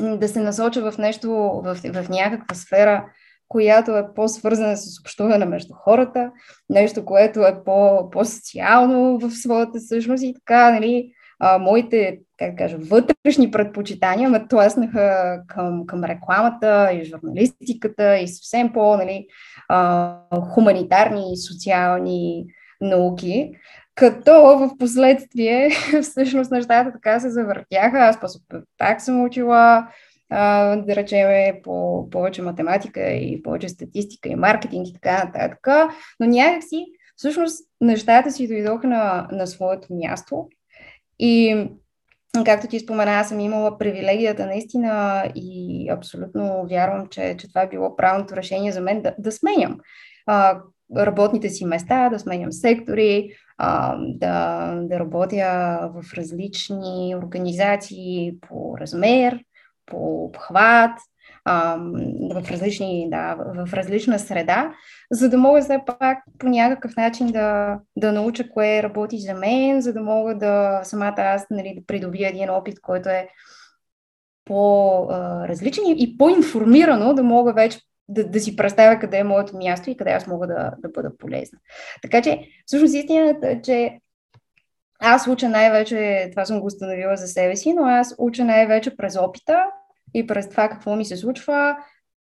да 0.00 0.28
се 0.28 0.40
насоча 0.40 0.92
в 0.92 0.98
нещо, 0.98 1.30
в, 1.64 1.74
в 1.74 2.08
някаква 2.08 2.54
сфера, 2.54 3.04
която 3.48 3.96
е 3.96 4.14
по-свързана 4.14 4.76
с 4.76 5.00
общуване 5.00 5.44
между 5.44 5.74
хората, 5.74 6.30
нещо, 6.70 7.04
което 7.04 7.40
е 7.40 7.64
по- 7.64 8.10
по-социално 8.10 9.18
в 9.18 9.30
своята 9.30 9.80
същност 9.80 10.22
и 10.22 10.34
така, 10.34 10.70
нали, 10.70 11.12
а, 11.40 11.58
моите, 11.58 12.18
как 12.38 12.50
да 12.50 12.56
кажа, 12.56 12.76
вътрешни 12.78 13.50
предпочитания 13.50 14.30
ме 14.30 14.48
тласнаха 14.48 15.38
към, 15.46 15.86
към 15.86 16.04
рекламата 16.04 16.92
и 16.92 17.04
журналистиката 17.04 18.18
и 18.18 18.28
съвсем 18.28 18.72
по, 18.72 18.96
нали, 18.96 19.26
а, 19.68 20.16
хуманитарни 20.40 21.32
и 21.32 21.36
социални 21.36 22.44
науки. 22.80 23.50
Като 23.94 24.32
в 24.58 24.70
последствие 24.78 25.70
всъщност 26.02 26.50
нещата 26.50 26.92
така 26.92 27.20
се 27.20 27.30
завъртяха. 27.30 27.98
Аз 27.98 28.18
пак 28.78 29.00
съм 29.00 29.24
учила 29.24 29.88
да 30.30 30.84
речем, 30.88 31.54
по 31.62 32.08
повече 32.10 32.42
математика 32.42 33.10
и 33.10 33.42
повече 33.42 33.68
статистика 33.68 34.28
и 34.28 34.36
маркетинг 34.36 34.88
и 34.88 34.92
така 34.92 35.24
нататък. 35.24 35.66
Но 36.20 36.26
някакси, 36.26 36.84
всъщност, 37.16 37.68
нещата 37.80 38.30
си 38.30 38.48
дойдоха 38.48 38.86
на, 38.86 39.28
на 39.32 39.46
своето 39.46 39.86
място. 39.90 40.48
И 41.18 41.66
както 42.44 42.66
ти 42.66 42.80
спомена, 42.80 43.10
аз 43.10 43.28
съм 43.28 43.40
имала 43.40 43.78
привилегията 43.78 44.46
наистина 44.46 45.24
и 45.34 45.88
абсолютно 45.90 46.66
вярвам, 46.70 47.06
че, 47.06 47.36
че 47.38 47.48
това 47.48 47.62
е 47.62 47.68
било 47.68 47.96
правилното 47.96 48.36
решение 48.36 48.72
за 48.72 48.80
мен 48.80 49.02
да, 49.02 49.14
да 49.18 49.32
сменям 49.32 49.80
а, 50.26 50.60
работните 50.96 51.48
си 51.48 51.64
места, 51.64 52.08
да 52.08 52.18
сменям 52.18 52.52
сектори, 52.52 53.30
а, 53.58 53.96
да, 53.98 54.74
да 54.82 55.00
работя 55.00 55.78
в 55.94 56.14
различни 56.14 57.14
организации 57.18 58.32
по 58.48 58.78
размер, 58.78 59.40
по 59.86 60.24
обхват, 60.24 60.98
в, 61.46 62.50
различни, 62.50 63.08
да, 63.10 63.36
в 63.66 63.74
различна 63.74 64.18
среда, 64.18 64.74
за 65.10 65.28
да 65.28 65.38
мога 65.38 65.62
все 65.62 65.78
пак 65.86 66.18
по 66.38 66.48
някакъв 66.48 66.96
начин 66.96 67.26
да, 67.26 67.78
да 67.96 68.12
науча 68.12 68.50
кое 68.50 68.82
работи 68.82 69.18
за 69.18 69.34
мен, 69.34 69.80
за 69.80 69.92
да 69.92 70.00
мога 70.00 70.38
да 70.38 70.80
самата 70.84 71.14
аз 71.18 71.46
нали, 71.50 71.74
да 71.78 71.86
придобия 71.86 72.28
един 72.28 72.50
опит, 72.50 72.80
който 72.80 73.08
е 73.08 73.28
по-различен 74.44 75.84
и 75.86 76.16
по-информирано 76.18 77.14
да 77.14 77.22
мога 77.22 77.52
вече 77.52 77.78
да, 78.08 78.24
да 78.24 78.40
си 78.40 78.56
представя 78.56 78.98
къде 78.98 79.18
е 79.18 79.24
моето 79.24 79.56
място 79.56 79.90
и 79.90 79.96
къде 79.96 80.10
аз 80.10 80.26
мога 80.26 80.46
да, 80.46 80.72
да 80.78 80.88
бъда 80.88 81.16
полезна. 81.18 81.58
Така 82.02 82.22
че, 82.22 82.48
всъщност, 82.66 82.94
истината 82.94 83.50
е, 83.50 83.62
че 83.62 83.98
аз 85.04 85.26
уча 85.26 85.48
най-вече, 85.48 86.28
това 86.30 86.44
съм 86.44 86.60
го 86.60 86.66
установила 86.66 87.16
за 87.16 87.26
себе 87.26 87.56
си, 87.56 87.72
но 87.72 87.84
аз 87.84 88.14
уча 88.18 88.44
най-вече 88.44 88.96
през 88.96 89.16
опита 89.16 89.64
и 90.14 90.26
през 90.26 90.48
това 90.48 90.68
какво 90.68 90.96
ми 90.96 91.04
се 91.04 91.16
случва. 91.16 91.76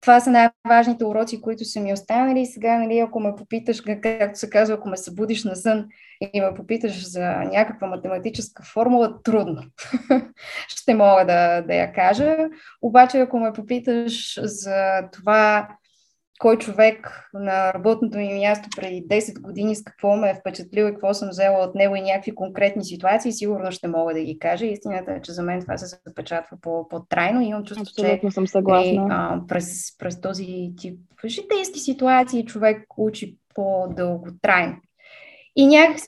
Това 0.01 0.19
са 0.19 0.31
най-важните 0.31 1.05
уроци, 1.05 1.41
които 1.41 1.65
са 1.65 1.79
ми 1.79 1.93
останали. 1.93 2.45
Сега, 2.45 2.77
нали, 2.77 2.99
ако 2.99 3.19
ме 3.19 3.35
попиташ, 3.37 3.81
както 3.81 4.39
се 4.39 4.49
казва, 4.49 4.75
ако 4.75 4.89
ме 4.89 4.97
събудиш 4.97 5.43
на 5.43 5.55
сън 5.55 5.85
и 6.33 6.41
ме 6.41 6.53
попиташ 6.55 7.09
за 7.09 7.29
някаква 7.29 7.87
математическа 7.87 8.63
формула, 8.63 9.21
трудно. 9.23 9.63
Ще 10.67 10.95
мога 10.95 11.25
да, 11.25 11.61
да 11.61 11.75
я 11.75 11.93
кажа. 11.93 12.37
Обаче, 12.81 13.19
ако 13.19 13.39
ме 13.39 13.53
попиташ 13.53 14.39
за 14.41 15.09
това 15.11 15.67
кой 16.39 16.57
човек 16.57 17.29
на 17.33 17.73
работното 17.73 18.17
ми 18.17 18.33
място 18.33 18.69
преди 18.75 19.07
10 19.07 19.41
години 19.41 19.75
с 19.75 19.83
какво 19.83 20.15
ме 20.15 20.29
е 20.29 20.35
впечатлил 20.35 20.85
и 20.85 20.91
какво 20.91 21.13
съм 21.13 21.29
взела 21.29 21.65
от 21.65 21.75
него 21.75 21.95
и 21.95 22.01
някакви 22.01 22.35
конкретни 22.35 22.85
ситуации, 22.85 23.31
сигурно 23.31 23.71
ще 23.71 23.87
мога 23.87 24.13
да 24.13 24.23
ги 24.23 24.39
кажа. 24.39 24.65
Истината 24.65 25.11
е, 25.11 25.21
че 25.21 25.31
за 25.31 25.43
мен 25.43 25.61
това 25.61 25.77
се 25.77 25.99
запечатва 26.07 26.57
по-трайно 26.61 27.41
и 27.41 27.45
имам 27.45 27.63
чувство, 27.63 27.81
Абсолютно 27.81 28.29
че 28.29 28.33
съм 28.33 28.47
съгласна. 28.47 28.91
Е, 28.91 29.07
а, 29.09 29.41
през, 29.47 29.97
през 29.97 30.21
този 30.21 30.71
тип 30.77 30.99
житейски 31.25 31.79
ситуации 31.79 32.45
човек 32.45 32.85
учи 32.97 33.37
по-дълго 33.55 34.27
трайно. 34.41 34.75
И 35.55 35.67
някакси 35.67 36.07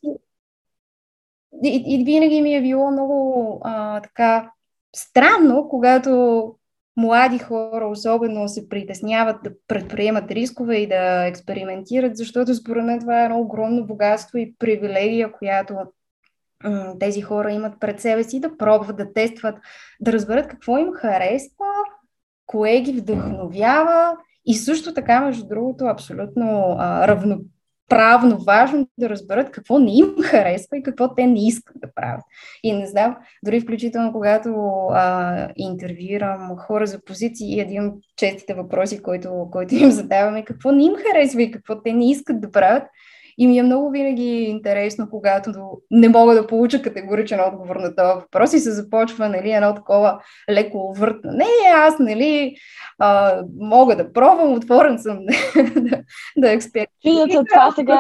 и, 1.64 1.84
и 1.88 2.04
винаги 2.04 2.42
ми 2.42 2.56
е 2.56 2.62
било 2.62 2.92
много 2.92 3.62
а, 3.64 4.02
така 4.02 4.52
странно, 4.96 5.68
когато 5.70 6.56
млади 6.98 7.40
хора 7.40 7.88
особено 7.88 8.48
се 8.48 8.70
притесняват 8.70 9.38
да 9.44 9.52
предприемат 9.68 10.32
рискове 10.32 10.76
и 10.76 10.88
да 10.88 11.26
експериментират, 11.26 12.18
защото 12.18 12.56
според 12.56 12.86
мен 12.86 13.00
това 13.00 13.22
е 13.22 13.26
едно 13.26 13.40
огромно 13.40 13.86
богатство 13.86 14.38
и 14.38 14.56
привилегия, 14.60 15.32
която 15.32 15.76
тези 17.00 17.22
хора 17.22 17.52
имат 17.52 17.80
пред 17.80 18.02
себе 18.02 18.24
си, 18.24 18.40
да 18.40 18.58
пробват, 18.58 18.98
да 18.98 19.14
тестват, 19.14 19.56
да 20.00 20.14
разберат 20.14 20.48
какво 20.48 20.78
им 20.78 20.94
харесва, 20.94 21.66
кое 22.46 22.80
ги 22.80 22.92
вдъхновява 22.92 24.18
и 24.46 24.56
също 24.56 24.94
така, 24.94 25.22
между 25.22 25.48
другото, 25.48 25.86
абсолютно 25.86 26.76
а, 26.80 27.08
равно, 27.08 27.40
правно 27.90 28.38
важно 28.38 28.88
да 28.98 29.10
разберат 29.10 29.52
какво 29.52 29.80
не 29.80 29.98
им 29.98 30.16
харесва 30.24 30.78
и 30.78 30.84
какво 30.84 31.16
те 31.16 31.26
не 31.26 31.48
искат 31.48 31.76
да 31.80 31.94
правят. 31.96 32.24
И 32.64 32.74
не 32.74 32.88
знам, 32.88 33.18
дори 33.46 33.62
включително 33.62 34.12
когато 34.12 34.50
а, 34.92 35.50
интервюирам 35.56 36.58
хора 36.58 36.88
за 36.88 37.04
позиции, 37.06 37.60
един 37.60 37.86
от 37.86 37.94
честите 38.18 38.54
въпроси, 38.54 39.02
който, 39.02 39.48
който 39.52 39.76
им 39.76 39.92
задаваме, 39.92 40.46
какво 40.46 40.72
не 40.72 40.86
им 40.86 40.94
харесва 40.96 41.42
и 41.42 41.52
какво 41.52 41.82
те 41.82 41.94
не 41.94 42.10
искат 42.12 42.42
да 42.42 42.52
правят, 42.52 42.84
и 43.38 43.48
ми 43.48 43.58
е 43.58 43.64
много 43.64 43.90
винаги 43.90 44.44
интересно, 44.44 45.08
когато 45.10 45.52
не 45.92 46.10
мога 46.10 46.34
да 46.34 46.48
получа 46.48 46.82
категоричен 46.82 47.40
отговор 47.40 47.76
на 47.76 47.96
този 47.96 48.14
въпрос 48.16 48.54
и 48.54 48.60
се 48.60 48.72
започва 48.72 49.30
нали, 49.30 49.52
едно 49.52 49.76
такова 49.76 50.20
леко 50.52 50.94
въртане. 50.98 51.38
Не, 51.38 51.70
аз 51.76 52.00
нали, 52.00 52.56
а, 53.00 53.42
мога 53.60 53.96
да 53.96 54.14
пробвам, 54.14 54.54
отворен 54.54 55.00
съм 55.00 55.20
да, 55.76 56.02
да 56.38 56.52
експериментирам. 56.52 57.30
Чудят 57.30 57.48
това 57.54 57.72
сега 57.72 57.98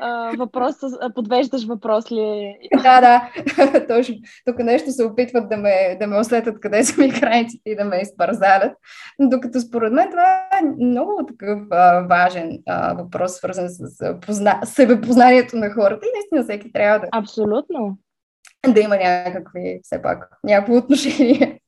а, 0.00 0.32
въпрос, 0.38 0.74
подвеждаш 1.14 1.66
въпрос 1.66 2.12
ли? 2.12 2.54
да, 2.82 3.00
да, 3.00 3.86
точно. 3.88 4.14
Тук 4.44 4.58
нещо 4.58 4.90
се 4.90 5.04
опитват 5.04 5.48
да 5.48 5.56
ме, 5.56 5.96
да 6.00 6.06
ме 6.06 6.18
усетят 6.18 6.60
къде 6.60 6.84
са 6.84 7.00
ми 7.00 7.08
границите 7.20 7.70
и 7.70 7.76
да 7.76 7.84
ме 7.84 7.96
изпързалят. 7.96 8.72
Докато 9.20 9.60
според 9.60 9.92
мен 9.92 10.10
това 10.10 10.36
е 10.62 10.84
много 10.84 11.26
такъв 11.28 11.58
а, 11.70 12.00
важен 12.00 12.58
а, 12.66 12.94
въпрос, 12.94 13.32
свързан 13.32 13.68
с, 13.68 14.14
позна, 14.26 14.60
себепознанието 14.78 15.56
на 15.56 15.70
хората 15.70 16.06
и 16.06 16.14
наистина 16.14 16.42
всеки 16.42 16.72
трябва 16.72 16.98
да... 16.98 17.06
Абсолютно. 17.12 17.98
Да 18.68 18.80
има 18.80 18.96
някакви, 18.96 19.80
все 19.82 20.02
пак, 20.02 20.38
някакво 20.44 20.76
отношение. 20.76 21.60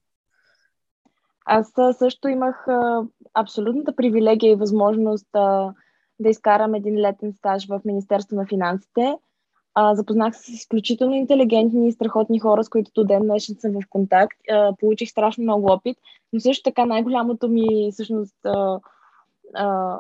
Аз 1.47 1.73
също 1.99 2.29
имах 2.29 2.69
а, 2.69 3.03
абсолютната 3.35 3.97
привилегия 3.97 4.53
и 4.53 4.57
възможност 4.57 5.27
а, 5.35 5.73
да 6.21 6.29
изкарам 6.29 6.75
един 6.75 7.01
летен 7.01 7.33
стаж 7.33 7.67
в 7.67 7.81
Министерство 7.85 8.37
на 8.37 8.47
финансите. 8.47 9.15
А, 9.75 9.95
запознах 9.95 10.37
се 10.37 10.43
с 10.43 10.49
изключително 10.49 11.15
интелигентни 11.15 11.89
и 11.89 11.93
страхотни 11.93 12.41
хора, 12.41 12.65
с 12.65 12.69
които 12.69 12.91
до 12.95 13.05
ден 13.05 13.23
днешен 13.23 13.57
съм 13.59 13.73
в 13.73 13.89
контакт. 13.89 14.39
А, 14.51 14.73
получих 14.81 15.09
страшно 15.09 15.43
много 15.43 15.73
опит, 15.73 15.97
но 16.33 16.41
също 16.41 16.63
така 16.63 16.85
най-голямото 16.85 17.49
ми 17.49 17.91
всъщност 17.93 18.37
а, 18.45 18.81
а, 19.55 19.99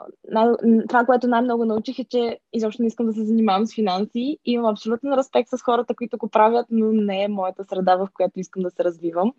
това, 0.89 1.05
което 1.07 1.29
най-много 1.29 1.65
научих 1.65 1.99
е, 1.99 2.05
че 2.05 2.39
изобщо 2.53 2.83
не 2.83 2.89
искам 2.89 3.07
да 3.07 3.13
се 3.13 3.25
занимавам 3.25 3.67
с 3.67 3.75
финанси. 3.75 4.39
Имам 4.45 4.71
абсолютно 4.71 5.17
респект 5.17 5.49
с 5.49 5.63
хората, 5.63 5.95
които 5.95 6.19
го 6.19 6.29
правят, 6.29 6.67
но 6.71 6.93
не 6.93 7.25
е 7.25 7.29
моята 7.29 7.65
среда, 7.65 7.97
в 7.97 8.09
която 8.15 8.41
искам 8.41 8.63
да 8.63 8.71
се 8.71 8.85
развивам. 8.85 9.33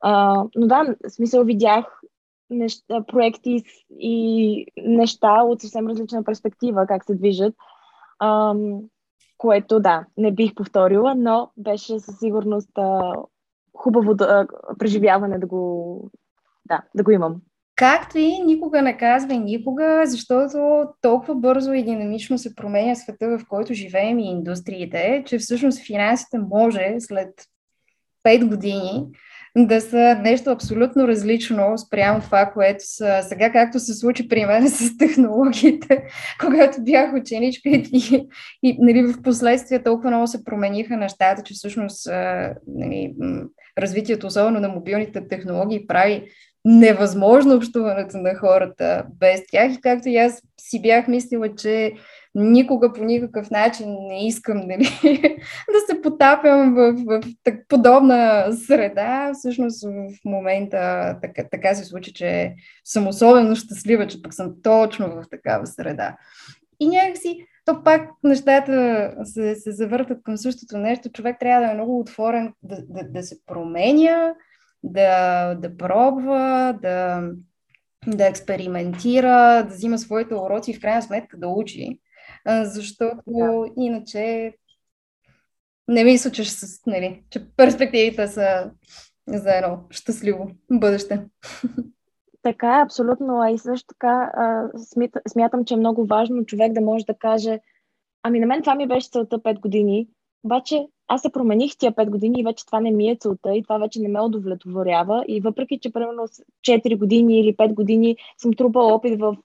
А, 0.00 0.44
но 0.56 0.66
да, 0.66 0.96
в 1.08 1.10
смисъл 1.10 1.44
видях 1.44 2.00
неща, 2.50 3.02
проекти 3.02 3.62
и 3.98 4.66
неща 4.76 5.42
от 5.42 5.60
съвсем 5.60 5.88
различна 5.88 6.24
перспектива, 6.24 6.86
как 6.86 7.04
се 7.04 7.14
движат. 7.14 7.54
А, 8.18 8.54
което 9.38 9.80
да, 9.80 10.06
не 10.16 10.32
бих 10.32 10.54
повторила, 10.54 11.14
но 11.14 11.50
беше 11.56 11.98
със 11.98 12.18
сигурност 12.18 12.70
а, 12.78 13.12
хубаво 13.76 14.14
да, 14.14 14.46
преживяване 14.78 15.38
да 15.38 15.46
го, 15.46 16.10
да, 16.66 16.82
да 16.94 17.02
го 17.02 17.10
имам. 17.10 17.40
Както 17.76 18.18
и 18.18 18.38
никога 18.38 18.82
не 18.82 18.96
казвай 18.96 19.38
никога, 19.38 20.02
защото 20.04 20.84
толкова 21.00 21.34
бързо 21.34 21.72
и 21.72 21.82
динамично 21.82 22.38
се 22.38 22.54
променя 22.54 22.94
света, 22.94 23.38
в 23.38 23.46
който 23.48 23.74
живеем 23.74 24.18
и 24.18 24.30
индустриите, 24.30 25.22
че 25.26 25.38
всъщност 25.38 25.86
финансите 25.86 26.38
може 26.38 26.96
след 26.98 27.28
5 28.24 28.48
години 28.48 29.06
да 29.56 29.80
са 29.80 30.18
нещо 30.22 30.50
абсолютно 30.50 31.08
различно 31.08 31.78
спрямо 31.78 32.20
това, 32.20 32.46
което 32.46 32.78
са 32.80 33.18
сега, 33.22 33.52
както 33.52 33.80
се 33.80 33.94
случи 33.94 34.28
при 34.28 34.44
мен 34.44 34.68
с 34.70 34.96
технологиите, 34.98 36.04
когато 36.40 36.82
бях 36.82 37.14
ученичка 37.14 37.68
и, 37.68 37.84
и, 37.92 38.28
и 38.62 38.76
нали, 38.80 39.02
в 39.02 39.22
последствие 39.22 39.82
толкова 39.82 40.10
много 40.10 40.26
се 40.26 40.44
промениха 40.44 40.96
нещата, 40.96 41.42
че 41.42 41.54
всъщност 41.54 42.08
нали, 42.66 43.14
развитието, 43.78 44.26
особено 44.26 44.60
на 44.60 44.68
мобилните 44.68 45.28
технологии, 45.28 45.86
прави 45.86 46.28
невъзможно 46.68 47.56
общуването 47.56 48.16
на 48.16 48.34
хората 48.34 49.06
без 49.20 49.40
тях. 49.50 49.72
И 49.72 49.80
както 49.80 50.08
и 50.08 50.16
аз 50.16 50.42
си 50.60 50.82
бях 50.82 51.08
мислила, 51.08 51.54
че 51.54 51.92
никога 52.34 52.92
по 52.92 53.04
никакъв 53.04 53.50
начин 53.50 53.96
не 54.08 54.26
искам 54.26 54.58
нали, 54.58 54.88
да 55.72 55.80
се 55.86 56.02
потапям 56.02 56.74
в, 56.74 56.92
в, 56.92 57.22
в 57.46 57.66
подобна 57.68 58.52
среда. 58.66 59.30
Всъщност 59.34 59.84
в 59.84 60.24
момента 60.24 61.14
така, 61.22 61.42
така 61.50 61.74
се 61.74 61.84
случи, 61.84 62.12
че 62.12 62.54
съм 62.84 63.08
особено 63.08 63.56
щастлива, 63.56 64.06
че 64.06 64.22
пък 64.22 64.34
съм 64.34 64.54
точно 64.62 65.08
в 65.08 65.24
такава 65.30 65.66
среда. 65.66 66.16
И 66.80 66.88
някакси 66.88 67.46
то 67.64 67.82
пак 67.84 68.10
нещата 68.24 69.14
се, 69.24 69.54
се 69.54 69.72
завъртат 69.72 70.22
към 70.22 70.36
същото 70.36 70.78
нещо. 70.78 71.12
Човек 71.12 71.36
трябва 71.40 71.66
да 71.66 71.72
е 71.72 71.74
много 71.74 72.00
отворен 72.00 72.52
да, 72.62 72.76
да, 72.88 73.02
да 73.04 73.22
се 73.22 73.36
променя, 73.46 74.34
да, 74.82 75.54
да 75.54 75.76
пробва, 75.76 76.78
да, 76.82 77.22
да 78.06 78.26
експериментира, 78.26 79.62
да 79.68 79.74
взима 79.74 79.98
своите 79.98 80.34
уроци 80.34 80.70
и 80.70 80.74
в 80.74 80.80
крайна 80.80 81.02
сметка 81.02 81.38
да 81.38 81.48
учи. 81.48 82.00
Защото 82.62 83.16
да. 83.26 83.64
иначе 83.76 84.54
не 85.88 86.04
мисля, 86.04 86.30
че, 86.30 86.42
нали, 86.86 87.24
че 87.30 87.50
перспективите 87.56 88.28
са 88.28 88.70
за 89.28 89.56
едно 89.56 89.78
щастливо 89.90 90.50
бъдеще. 90.70 91.24
Така 92.42 92.78
е, 92.78 92.82
абсолютно. 92.82 93.40
А 93.40 93.50
и 93.50 93.58
също 93.58 93.86
така 93.86 94.30
смятам, 95.28 95.64
че 95.64 95.74
е 95.74 95.76
много 95.76 96.06
важно 96.06 96.46
човек 96.46 96.72
да 96.72 96.80
може 96.80 97.04
да 97.04 97.14
каже 97.14 97.60
ами 98.26 98.40
на 98.40 98.46
мен 98.46 98.60
това 98.60 98.74
ми 98.74 98.88
беше 98.88 99.10
целта 99.10 99.38
5 99.38 99.60
години, 99.60 100.08
обаче 100.44 100.86
аз 101.08 101.22
се 101.22 101.32
промених 101.32 101.76
тия 101.78 101.92
5 101.92 102.10
години 102.10 102.40
и 102.40 102.44
вече 102.44 102.66
това 102.66 102.80
не 102.80 102.90
ми 102.90 103.10
е 103.10 103.16
целта 103.20 103.54
и 103.54 103.62
това 103.62 103.78
вече 103.78 104.00
не 104.00 104.08
ме 104.08 104.20
удовлетворява. 104.20 105.24
И 105.28 105.40
въпреки, 105.40 105.78
че 105.78 105.92
примерно 105.92 106.22
4 106.68 106.98
години 106.98 107.40
или 107.40 107.56
5 107.56 107.74
години 107.74 108.16
съм 108.38 108.52
трупала 108.52 108.94
опит 108.94 109.20
в 109.20 109.36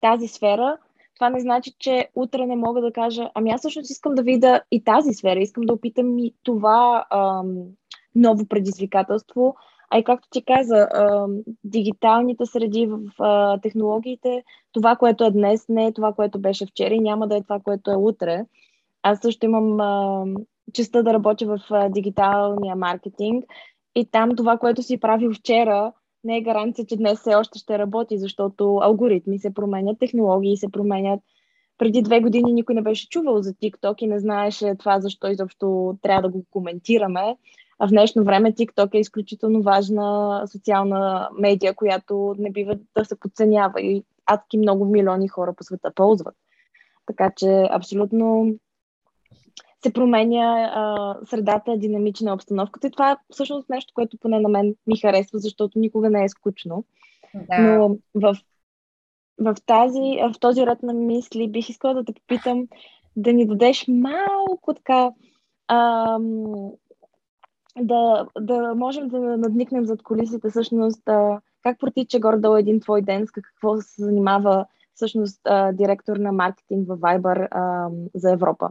тази 0.00 0.28
сфера, 0.28 0.78
това 1.14 1.30
не 1.30 1.40
значи, 1.40 1.72
че 1.78 2.08
утре 2.14 2.46
не 2.46 2.56
мога 2.56 2.80
да 2.80 2.92
кажа, 2.92 3.30
ами 3.34 3.50
аз 3.50 3.60
всъщност 3.60 3.90
искам 3.90 4.14
да 4.14 4.22
видя 4.22 4.60
и 4.70 4.84
тази 4.84 5.12
сфера, 5.12 5.40
искам 5.40 5.64
да 5.64 5.72
опитам 5.72 6.18
и 6.18 6.34
това 6.42 7.06
ам, 7.10 7.64
ново 8.14 8.46
предизвикателство. 8.46 9.56
А 9.90 9.98
и 9.98 10.04
както 10.04 10.28
ти 10.30 10.44
каза, 10.44 10.88
ам, 10.94 11.38
дигиталните 11.64 12.46
среди 12.46 12.86
в 12.86 12.98
а, 13.18 13.60
технологиите, 13.60 14.44
това, 14.72 14.96
което 14.96 15.24
е 15.24 15.30
днес, 15.30 15.68
не 15.68 15.86
е 15.86 15.92
това, 15.92 16.12
което 16.12 16.38
беше 16.38 16.66
вчера 16.66 16.94
и 16.94 17.00
няма 17.00 17.28
да 17.28 17.36
е 17.36 17.42
това, 17.42 17.60
което 17.60 17.90
е 17.90 17.96
утре. 17.96 18.44
Аз 19.02 19.18
също 19.20 19.46
имам 19.46 19.80
ам, 19.80 20.36
честа 20.72 21.02
да 21.02 21.12
работя 21.12 21.46
в 21.46 21.88
дигиталния 21.90 22.76
маркетинг 22.76 23.44
и 23.94 24.10
там 24.10 24.36
това, 24.36 24.58
което 24.58 24.82
си 24.82 25.00
правил 25.00 25.32
вчера, 25.32 25.92
не 26.24 26.36
е 26.36 26.42
гаранция, 26.42 26.86
че 26.86 26.96
днес 26.96 27.20
все 27.20 27.34
още 27.34 27.58
ще 27.58 27.78
работи, 27.78 28.18
защото 28.18 28.78
алгоритми 28.82 29.38
се 29.38 29.54
променят, 29.54 29.98
технологии 29.98 30.56
се 30.56 30.70
променят. 30.72 31.20
Преди 31.78 32.02
две 32.02 32.20
години 32.20 32.52
никой 32.52 32.74
не 32.74 32.82
беше 32.82 33.08
чувал 33.08 33.42
за 33.42 33.52
TikTok 33.52 34.02
и 34.02 34.06
не 34.06 34.18
знаеше 34.18 34.74
това 34.78 35.00
защо 35.00 35.28
изобщо 35.28 35.98
трябва 36.02 36.22
да 36.22 36.28
го 36.28 36.44
коментираме. 36.50 37.36
А 37.78 37.86
в 37.86 37.90
днешно 37.90 38.24
време 38.24 38.52
TikTok 38.52 38.94
е 38.94 38.98
изключително 38.98 39.62
важна 39.62 40.42
социална 40.46 41.28
медия, 41.38 41.74
която 41.74 42.34
не 42.38 42.50
бива 42.50 42.78
да 42.96 43.04
се 43.04 43.20
подценява 43.20 43.80
и 43.80 44.04
адски 44.26 44.58
много 44.58 44.84
милиони 44.84 45.28
хора 45.28 45.54
по 45.56 45.64
света 45.64 45.92
ползват. 45.94 46.34
Така 47.06 47.30
че 47.36 47.68
абсолютно 47.70 48.54
се 49.82 49.92
променя 49.92 50.70
а, 50.74 51.16
средата, 51.26 51.76
динамична 51.76 52.34
обстановката. 52.34 52.86
И 52.86 52.90
това 52.90 53.12
е 53.12 53.16
всъщност 53.30 53.68
нещо, 53.68 53.94
което 53.94 54.18
поне 54.18 54.40
на 54.40 54.48
мен 54.48 54.74
ми 54.86 54.96
харесва, 54.96 55.38
защото 55.38 55.78
никога 55.78 56.10
не 56.10 56.24
е 56.24 56.28
скучно. 56.28 56.84
Да. 57.34 57.58
Но 57.58 57.96
в, 58.14 58.36
в, 59.40 59.56
тази, 59.66 60.18
в 60.34 60.40
този 60.40 60.66
ред 60.66 60.82
на 60.82 60.92
мисли 60.92 61.48
бих 61.48 61.68
искала 61.68 61.94
да 61.94 62.04
те 62.04 62.12
попитам 62.12 62.68
да 63.16 63.32
ни 63.32 63.46
дадеш 63.46 63.84
малко 63.88 64.74
така 64.74 65.10
ам, 65.68 66.70
да, 67.80 68.26
да 68.40 68.74
можем 68.74 69.08
да 69.08 69.18
надникнем 69.18 69.86
зад 69.86 70.02
колисите 70.02 70.50
всъщност 70.50 71.08
а, 71.08 71.40
как 71.62 71.78
протича 71.78 72.18
горе-долу 72.18 72.56
един 72.56 72.80
твой 72.80 73.02
ден, 73.02 73.26
с 73.26 73.30
какво 73.30 73.80
се 73.80 74.02
занимава 74.02 74.66
всъщност 74.94 75.40
а, 75.44 75.72
директор 75.72 76.16
на 76.16 76.32
маркетинг 76.32 76.88
в 76.88 76.96
Viber 76.96 77.48
а, 77.50 77.90
за 78.14 78.32
Европа. 78.32 78.68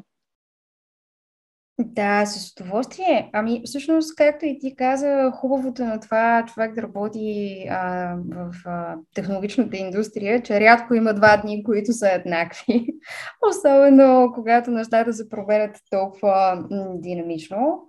Да, 1.85 2.25
с 2.25 2.51
удоволствие. 2.51 3.29
Ами, 3.33 3.61
всъщност, 3.65 4.15
както 4.15 4.45
и 4.45 4.59
ти 4.59 4.75
каза, 4.75 5.31
хубавото 5.35 5.85
на 5.85 5.99
това 5.99 6.45
човек 6.47 6.73
да 6.75 6.81
работи 6.81 7.65
а, 7.69 8.15
в 8.35 8.51
а, 8.65 8.95
технологичната 9.13 9.77
индустрия, 9.77 10.43
че 10.43 10.59
рядко 10.59 10.93
има 10.93 11.13
два 11.13 11.37
дни, 11.37 11.63
които 11.63 11.93
са 11.93 12.11
еднакви. 12.11 12.87
Особено 13.49 14.31
когато 14.33 14.71
нещата 14.71 15.13
се 15.13 15.29
проверят 15.29 15.77
толкова 15.89 16.55
м, 16.71 16.85
динамично. 16.95 17.87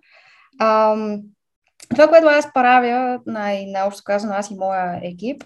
А, 0.58 0.96
това, 1.88 2.08
което 2.08 2.26
аз 2.26 2.52
правя, 2.52 3.20
най- 3.26 3.66
най-общо 3.66 4.02
казано, 4.04 4.34
аз 4.36 4.50
и 4.50 4.56
моя 4.58 5.00
екип, 5.02 5.44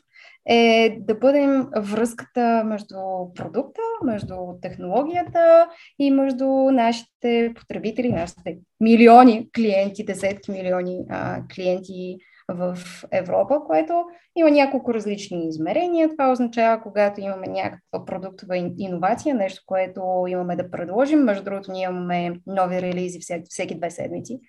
е 0.48 0.96
да 1.00 1.14
бъдем 1.14 1.66
връзката 1.76 2.64
между 2.64 2.96
продукта, 3.34 3.80
между 4.04 4.36
технологията 4.62 5.68
и 5.98 6.10
между 6.10 6.46
нашите 6.72 7.52
потребители, 7.56 8.12
нашите 8.12 8.58
милиони 8.80 9.48
клиенти, 9.54 10.04
десетки 10.04 10.50
милиони 10.50 11.04
а, 11.10 11.42
клиенти 11.54 12.16
в 12.48 12.78
Европа, 13.12 13.60
което 13.66 14.04
има 14.36 14.50
няколко 14.50 14.94
различни 14.94 15.48
измерения. 15.48 16.08
Това 16.08 16.32
означава, 16.32 16.82
когато 16.82 17.20
имаме 17.20 17.46
някаква 17.46 18.04
продуктова 18.04 18.56
иновация, 18.78 19.34
нещо, 19.34 19.62
което 19.66 20.24
имаме 20.28 20.56
да 20.56 20.70
предложим. 20.70 21.18
Между 21.18 21.44
другото, 21.44 21.72
ние 21.72 21.84
имаме 21.84 22.40
нови 22.46 22.82
релизи 22.82 23.20
всеки, 23.20 23.46
всеки 23.48 23.74
две 23.74 23.90
седмици. 23.90 24.40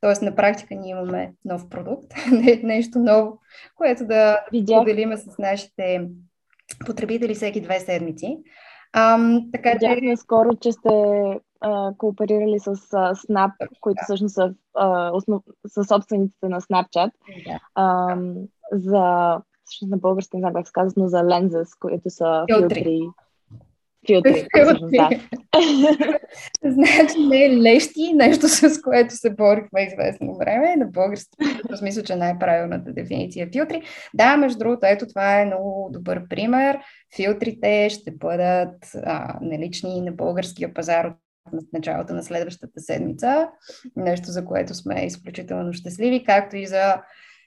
Тоест, 0.00 0.22
на 0.22 0.34
практика 0.34 0.74
ние 0.74 0.90
имаме 0.90 1.32
нов 1.44 1.68
продукт, 1.68 2.12
нещо 2.62 2.98
ново, 2.98 3.38
което 3.76 4.06
да 4.06 4.40
поделиме 4.66 5.16
с 5.16 5.38
нашите 5.38 6.08
потребители 6.86 7.34
всеки 7.34 7.60
две 7.60 7.80
седмици. 7.80 8.38
Ам, 8.92 9.48
така 9.52 9.70
Видяхме 9.70 10.10
че... 10.10 10.16
скоро, 10.16 10.56
че 10.56 10.72
сте 10.72 10.88
а, 11.60 11.92
кооперирали 11.98 12.58
с 12.58 12.66
а, 12.68 12.72
Snap, 13.14 13.52
които 13.80 13.98
всъщност 14.02 14.34
са, 14.34 14.54
а, 14.74 15.10
основ... 15.14 15.42
са 15.66 15.84
собствениците 15.84 16.48
на 16.48 16.60
Snapchat. 16.60 17.10
Да. 17.46 17.60
А, 17.74 18.16
за, 18.72 19.38
всъщност 19.64 19.90
на 19.90 19.96
български 19.96 20.36
не 20.36 20.40
знам 20.40 20.54
как 20.54 20.66
се 20.66 20.72
казва, 20.72 21.02
но 21.02 21.08
за 21.08 21.16
lenses, 21.16 21.78
които 21.80 22.10
са 22.10 22.44
филтри. 22.54 23.00
Филтри. 24.06 24.46
да. 24.80 25.10
значи 26.64 27.18
не 27.28 27.62
лещи, 27.62 28.12
нещо 28.14 28.48
с 28.48 28.82
което 28.82 29.14
се 29.14 29.30
борихме 29.30 29.82
известно 29.82 30.36
време. 30.36 30.76
На 30.76 30.86
български, 30.86 31.36
в 31.70 31.76
смисъл, 31.76 32.02
че 32.02 32.16
най-правилната 32.16 32.92
дефиниция 32.92 33.46
е 33.46 33.50
филтри. 33.52 33.82
Да, 34.14 34.36
между 34.36 34.58
другото, 34.58 34.80
ето 34.86 35.06
това 35.08 35.40
е 35.40 35.46
много 35.46 35.88
добър 35.92 36.28
пример. 36.28 36.78
Филтрите 37.16 37.90
ще 37.90 38.10
бъдат 38.10 38.76
а, 38.94 39.38
налични 39.42 40.00
на 40.00 40.12
българския 40.12 40.74
пазар 40.74 41.04
от 41.04 41.16
началото 41.72 42.14
на 42.14 42.22
следващата 42.22 42.80
седмица. 42.80 43.48
Нещо, 43.96 44.30
за 44.30 44.44
което 44.44 44.74
сме 44.74 45.06
изключително 45.06 45.72
щастливи, 45.72 46.24
както 46.24 46.56
и 46.56 46.66
за 46.66 47.02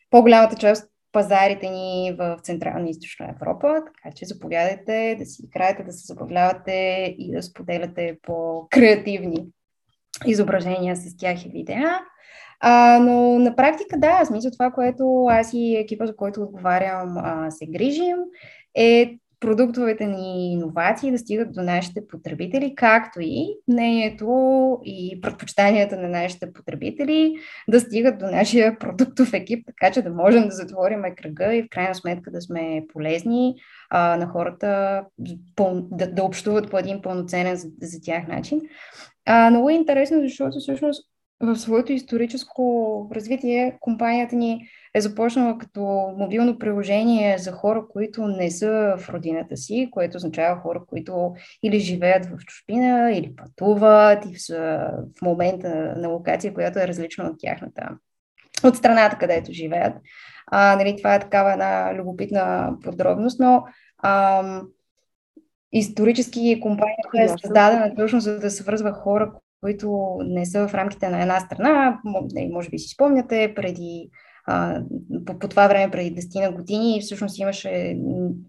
по-голямата 0.09 0.55
част 0.55 0.89
пазарите 1.11 1.69
ни 1.69 2.15
в 2.19 2.37
Централна 2.43 2.87
и 2.87 2.91
Източна 2.91 3.29
Европа, 3.29 3.81
така 3.85 4.15
че 4.15 4.25
заповядайте 4.25 5.15
да 5.19 5.25
си 5.25 5.41
играете, 5.45 5.83
да 5.83 5.91
се 5.91 6.05
забавлявате 6.05 7.15
и 7.17 7.31
да 7.31 7.43
споделяте 7.43 8.17
по-креативни 8.21 9.47
изображения 10.25 10.95
с 10.95 11.17
тях 11.17 11.45
и 11.45 11.49
видеа. 11.49 11.99
А, 12.59 12.99
но 12.99 13.39
на 13.39 13.55
практика 13.55 13.99
да, 13.99 14.25
смисъл 14.25 14.51
това, 14.51 14.71
което 14.71 15.25
аз 15.29 15.53
и 15.53 15.75
екипа, 15.75 16.05
за 16.05 16.15
който 16.15 16.41
отговарям, 16.41 17.17
а, 17.17 17.51
се 17.51 17.65
грижим, 17.65 18.15
е 18.75 19.17
продуктовете 19.39 20.05
ни 20.05 20.53
иновации 20.53 21.11
да 21.11 21.17
стигат 21.17 21.53
до 21.53 21.61
нашите 21.61 22.07
потребители, 22.07 22.75
както 22.75 23.19
и 23.21 23.55
мнението 23.67 24.79
и 24.85 25.21
предпочитанията 25.21 25.97
на 25.97 26.09
нашите 26.09 26.53
потребители 26.53 27.35
да 27.67 27.79
стигат 27.79 28.19
до 28.19 28.25
нашия 28.25 28.79
продуктов 28.79 29.33
екип, 29.33 29.67
така 29.67 29.93
че 29.93 30.01
да 30.01 30.09
можем 30.09 30.43
да 30.43 30.55
затворим 30.55 31.01
кръга 31.17 31.55
и 31.55 31.63
в 31.63 31.69
крайна 31.69 31.95
сметка 31.95 32.31
да 32.31 32.41
сме 32.41 32.83
полезни 32.93 33.55
а, 33.89 34.17
на 34.17 34.27
хората 34.27 35.03
да, 35.91 36.11
да 36.11 36.23
общуват 36.23 36.71
по 36.71 36.77
един 36.77 37.01
пълноценен 37.01 37.55
за, 37.55 37.67
за 37.81 38.01
тях 38.01 38.27
начин. 38.27 38.61
А, 39.25 39.49
много 39.49 39.69
е 39.69 39.73
интересно, 39.73 40.21
защото 40.21 40.59
всъщност 40.59 41.09
в 41.41 41.55
своето 41.55 41.91
историческо 41.91 43.11
развитие 43.15 43.77
компанията 43.79 44.35
ни 44.35 44.69
е 44.95 45.01
започнала 45.01 45.57
като 45.57 45.81
мобилно 46.17 46.59
приложение 46.59 47.37
за 47.37 47.51
хора, 47.51 47.83
които 47.89 48.27
не 48.27 48.51
са 48.51 48.95
в 48.97 49.09
родината 49.09 49.57
си, 49.57 49.89
което 49.91 50.17
означава 50.17 50.61
хора, 50.61 50.81
които 50.87 51.33
или 51.63 51.79
живеят 51.79 52.25
в 52.25 52.37
чужбина, 52.45 53.11
или 53.11 53.35
пътуват 53.35 54.25
и 54.25 54.39
са 54.39 54.89
в 55.19 55.21
момента 55.21 55.93
на 55.97 56.07
локация, 56.07 56.53
която 56.53 56.79
е 56.79 56.87
различна 56.87 57.25
от 57.25 57.39
тяхната, 57.39 57.89
от 58.63 58.75
страната, 58.75 59.17
където 59.17 59.53
живеят. 59.53 59.93
А, 60.47 60.75
нали, 60.75 60.97
това 60.97 61.15
е 61.15 61.19
такава 61.19 61.53
една 61.53 61.93
любопитна 61.95 62.73
подробност, 62.83 63.39
но 63.39 63.63
ам, 64.03 64.67
исторически 65.71 66.59
компанията 66.61 67.21
е 67.21 67.27
създадена 67.27 67.95
точно 67.95 68.19
за 68.19 68.39
да 68.39 68.51
свързва 68.51 68.93
хора, 68.93 69.31
които 69.61 70.17
не 70.25 70.45
са 70.45 70.67
в 70.67 70.73
рамките 70.73 71.09
на 71.09 71.21
една 71.21 71.39
страна. 71.39 71.99
Може 72.51 72.69
би 72.69 72.79
си 72.79 72.93
спомняте, 72.93 73.53
преди 73.55 74.09
по, 75.25 75.39
по 75.39 75.47
това 75.47 75.67
време, 75.67 75.91
преди 75.91 76.15
10 76.15 76.41
на 76.41 76.51
години, 76.51 77.01
всъщност 77.01 77.39
имаше 77.39 77.97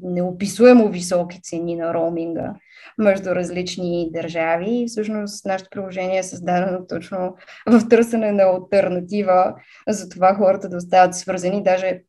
неописуемо 0.00 0.88
високи 0.88 1.42
цени 1.42 1.76
на 1.76 1.94
роуминга 1.94 2.54
между 2.98 3.30
различни 3.30 4.10
държави. 4.12 4.80
И 4.80 4.86
всъщност 4.86 5.46
нашето 5.46 5.70
приложение 5.70 6.18
е 6.18 6.22
създадено 6.22 6.86
точно 6.86 7.36
в 7.66 7.88
търсене 7.88 8.32
на 8.32 8.42
альтернатива 8.42 9.54
за 9.88 10.08
това 10.08 10.34
хората 10.34 10.68
да 10.68 10.76
остават 10.76 11.14
свързани. 11.14 11.62
Даже 11.62 12.00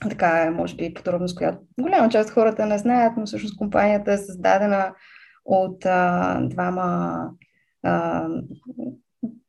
така 0.00 0.42
е, 0.42 0.50
може 0.50 0.76
би, 0.76 0.94
подробност, 0.94 1.36
която 1.36 1.58
голяма 1.80 2.08
част 2.08 2.28
от 2.28 2.34
хората 2.34 2.66
не 2.66 2.78
знаят, 2.78 3.12
но 3.16 3.26
всъщност 3.26 3.58
компанията 3.58 4.12
е 4.12 4.18
създадена 4.18 4.94
от 5.44 5.86
а, 5.86 6.40
двама 6.42 7.18
а, 7.82 8.28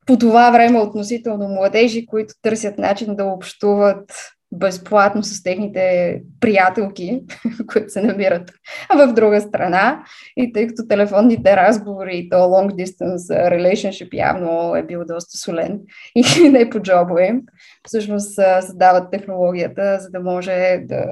по 0.05 0.17
това 0.17 0.51
време 0.51 0.79
относително 0.79 1.47
младежи, 1.47 2.05
които 2.05 2.33
търсят 2.41 2.77
начин 2.77 3.15
да 3.15 3.25
общуват 3.25 4.11
безплатно 4.51 5.23
с 5.23 5.43
техните 5.43 6.21
приятелки, 6.39 7.21
които 7.73 7.89
се 7.89 8.01
намират 8.01 8.51
в 8.95 9.13
друга 9.13 9.41
страна. 9.41 10.03
И 10.37 10.53
тъй 10.53 10.67
като 10.67 10.87
телефонните 10.87 11.55
разговори 11.55 12.17
и 12.17 12.29
то 12.29 12.35
long 12.35 12.85
distance 12.85 13.49
relationship 13.49 14.13
явно 14.13 14.75
е 14.75 14.83
бил 14.83 15.05
доста 15.05 15.37
солен 15.37 15.79
и 16.15 16.49
не 16.49 16.69
по 16.69 16.79
джобове, 16.79 17.41
всъщност 17.87 18.35
създават 18.35 19.11
технологията, 19.11 19.97
за 19.99 20.09
да 20.09 20.19
може 20.19 20.79
да, 20.83 21.05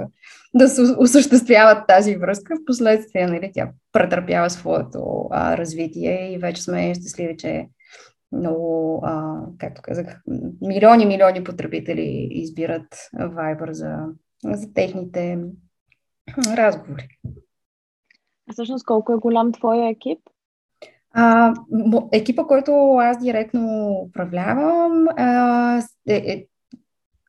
да 0.53 0.69
се 0.69 0.81
осъществяват 0.81 1.87
тази 1.87 2.15
връзка. 2.15 2.53
Впоследствие 2.63 3.27
нали, 3.27 3.51
тя 3.53 3.69
претърпява 3.91 4.49
своето 4.49 5.27
а, 5.31 5.57
развитие 5.57 6.33
и 6.33 6.37
вече 6.37 6.61
сме 6.61 6.93
щастливи, 6.95 7.37
че 7.37 7.65
много, 8.33 9.01
а, 9.03 9.41
както 9.57 9.81
казах, 9.81 10.21
милиони, 10.61 11.05
милиони 11.05 11.43
потребители 11.43 12.27
избират 12.31 13.09
Viber 13.15 13.71
за, 13.71 14.07
за 14.43 14.73
техните 14.73 15.39
разговори. 16.37 17.07
А 18.49 18.53
всъщност 18.53 18.85
колко 18.85 19.13
е 19.13 19.17
голям 19.17 19.51
твоя 19.51 19.89
екип? 19.89 20.19
А, 21.11 21.53
екипа, 22.11 22.43
който 22.43 22.95
аз 22.99 23.23
директно 23.23 23.91
управлявам, 23.91 25.07
а, 25.17 25.81
е, 26.07 26.15
е 26.15 26.45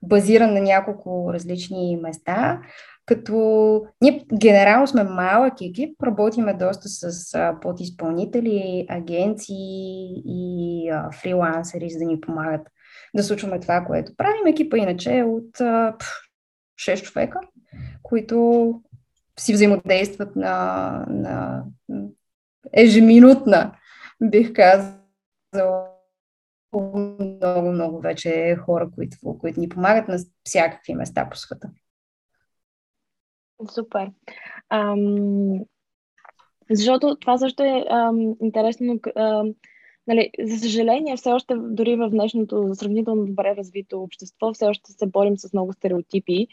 базиран 0.03 0.55
на 0.55 0.61
няколко 0.61 1.33
различни 1.33 1.99
места 2.03 2.61
като 3.07 3.87
ние 4.01 4.25
генерално 4.35 4.87
сме 4.87 5.05
малък 5.05 5.55
екип, 5.63 6.03
работиме 6.03 6.55
доста 6.55 6.89
с 6.89 7.35
а, 7.35 7.61
подизпълнители, 7.61 8.87
агенции 8.89 10.23
и 10.27 10.91
а, 10.91 11.11
фрилансери, 11.13 11.91
за 11.91 11.99
да 11.99 12.05
ни 12.05 12.21
помагат 12.21 12.69
да 13.17 13.23
случваме 13.23 13.61
това, 13.61 13.85
което 13.85 14.17
правим. 14.17 14.47
Екипа 14.47 14.77
иначе 14.77 15.19
е 15.19 15.25
от 15.25 15.61
а, 15.61 15.97
6 16.81 17.03
човека, 17.03 17.41
които 18.03 18.81
си 19.41 19.53
взаимодействат 19.53 20.37
на, 20.37 21.07
на 21.09 21.65
ежеминутна, 22.73 23.73
бих 24.23 24.53
казала, 24.53 25.89
много, 26.73 27.73
много 27.73 28.01
вече 28.01 28.57
хора, 28.57 28.91
които, 28.95 29.17
които 29.39 29.61
ни 29.61 29.69
помагат 29.69 30.09
на 30.09 30.19
всякакви 30.45 30.95
места 30.95 31.29
по 31.31 31.37
света. 31.37 31.71
Супер. 33.71 34.11
Ам, 34.71 35.61
защото 36.71 37.17
това 37.21 37.39
също 37.39 37.63
е 37.63 37.85
ам, 37.91 38.35
интересно. 38.41 39.01
Ам, 39.17 39.55
нали, 40.07 40.31
за 40.43 40.59
съжаление, 40.59 41.17
все 41.17 41.33
още 41.33 41.55
дори 41.57 41.97
в 41.97 42.11
днешното 42.11 42.75
сравнително 42.75 43.27
добре 43.27 43.57
развито 43.57 44.03
общество, 44.03 44.53
все 44.53 44.67
още 44.67 44.93
се 44.93 45.07
борим 45.07 45.39
с 45.39 45.53
много 45.53 45.73
стереотипи 45.73 46.47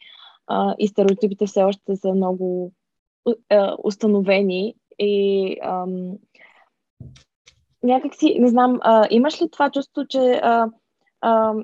а, 0.48 0.76
и 0.80 0.88
стереотипите 0.88 1.46
все 1.46 1.64
още 1.64 1.96
са 1.96 2.14
много 2.14 2.72
а, 3.50 3.76
установени 3.84 4.76
и 5.00 5.58
ам, 5.64 6.14
някакси, 7.84 8.40
не 8.40 8.48
знам, 8.48 8.80
а, 8.82 9.08
имаш 9.10 9.42
ли 9.42 9.50
това 9.52 9.70
чувство, 9.72 10.06
че 10.08 10.40
а, 10.44 10.68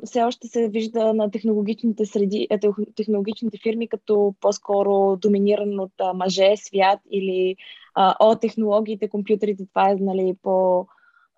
все 0.04 0.24
още 0.24 0.48
се 0.48 0.70
вижда 0.70 1.14
на 1.14 1.32
технологичните 1.32 2.06
среди, 2.06 2.48
е, 2.50 2.60
технологичните 2.96 3.58
фирми 3.64 3.88
като 3.88 4.36
по-скоро 4.42 5.18
доминиран 5.18 5.80
от 5.80 5.92
а, 6.02 6.14
мъже 6.14 6.54
свят 6.58 7.00
или 7.12 7.56
а, 7.94 8.16
о, 8.20 8.36
технологиите, 8.36 9.10
компютрите, 9.10 9.66
това 9.66 9.90
е 9.90 9.96
нали, 9.96 10.36
по 10.44 10.88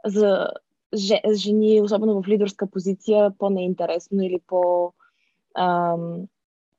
за 0.05 0.47
жени, 1.33 1.81
особено 1.81 2.21
в 2.21 2.27
лидерска 2.27 2.67
позиция, 2.67 3.31
по-неинтересно 3.37 4.21
или 4.21 4.39
по 4.47 4.93
а, 5.55 5.95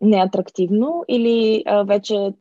неатрактивно 0.01 1.05
или 1.09 1.63
а, 1.67 1.83
вече 1.83 2.33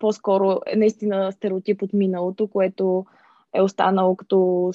по-скоро 0.00 0.60
е 0.66 0.76
наистина 0.76 1.32
стереотип 1.32 1.82
от 1.82 1.92
миналото, 1.92 2.48
което 2.48 3.06
е 3.54 3.62
останало 3.62 4.16
като 4.16 4.70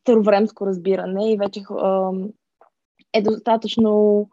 старовремско 0.00 0.66
разбиране 0.66 1.32
и 1.32 1.36
вече 1.36 1.62
е 3.12 3.22
достатъчно 3.22 4.28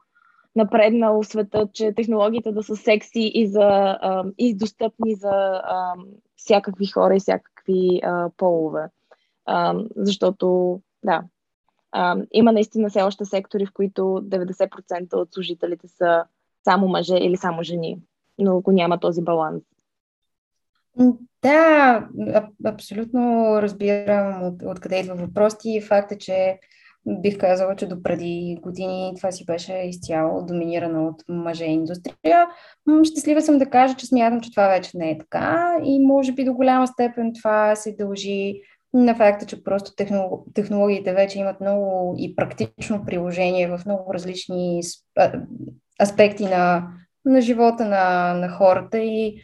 напреднал 0.55 1.23
света, 1.23 1.67
че 1.73 1.93
технологиите 1.95 2.51
да 2.51 2.63
са 2.63 2.75
секси 2.75 3.31
и, 3.33 3.47
за, 3.47 3.97
и 4.37 4.55
достъпни 4.55 5.15
за 5.15 5.61
всякакви 6.35 6.85
хора 6.85 7.15
и 7.15 7.19
всякакви 7.19 8.01
полове. 8.37 8.89
Защото, 9.95 10.79
да, 11.03 11.23
има 12.31 12.51
наистина 12.51 12.89
все 12.89 13.01
още 13.01 13.25
сектори, 13.25 13.65
в 13.65 13.73
които 13.73 14.01
90% 14.01 15.13
от 15.13 15.33
служителите 15.33 15.87
са 15.87 16.23
само 16.63 16.87
мъже 16.87 17.15
или 17.15 17.37
само 17.37 17.63
жени, 17.63 17.99
но 18.39 18.57
ако 18.57 18.71
няма 18.71 18.99
този 18.99 19.21
баланс. 19.21 19.63
Да, 21.41 22.07
аб- 22.19 22.65
абсолютно 22.65 23.49
разбирам 23.61 24.43
от, 24.43 24.61
откъде 24.65 24.99
идва 24.99 25.15
въпрос 25.15 25.53
и 25.65 25.81
факта, 25.81 26.17
че 26.17 26.59
бих 27.07 27.37
казала, 27.37 27.75
че 27.75 27.87
до 27.87 28.03
преди 28.03 28.57
години 28.61 29.13
това 29.17 29.31
си 29.31 29.45
беше 29.45 29.73
изцяло 29.73 30.45
доминирано 30.45 31.07
от 31.07 31.23
мъже 31.29 31.65
индустрия. 31.65 32.47
Щастлива 33.03 33.41
съм 33.41 33.57
да 33.57 33.65
кажа, 33.65 33.95
че 33.95 34.05
смятам, 34.05 34.41
че 34.41 34.51
това 34.51 34.67
вече 34.67 34.97
не 34.97 35.11
е 35.11 35.17
така 35.17 35.75
и 35.83 36.05
може 36.05 36.31
би 36.31 36.43
до 36.43 36.53
голяма 36.53 36.87
степен 36.87 37.31
това 37.41 37.75
се 37.75 37.95
дължи 37.99 38.61
на 38.93 39.15
факта, 39.15 39.45
че 39.45 39.63
просто 39.63 39.91
технологиите 40.53 41.13
вече 41.13 41.39
имат 41.39 41.61
много 41.61 42.15
и 42.17 42.35
практично 42.35 43.05
приложение 43.05 43.67
в 43.67 43.81
много 43.85 44.13
различни 44.13 44.81
аспекти 46.01 46.45
на, 46.45 46.87
на 47.25 47.41
живота 47.41 47.85
на, 47.85 48.33
на 48.33 48.49
хората 48.49 48.99
и 48.99 49.41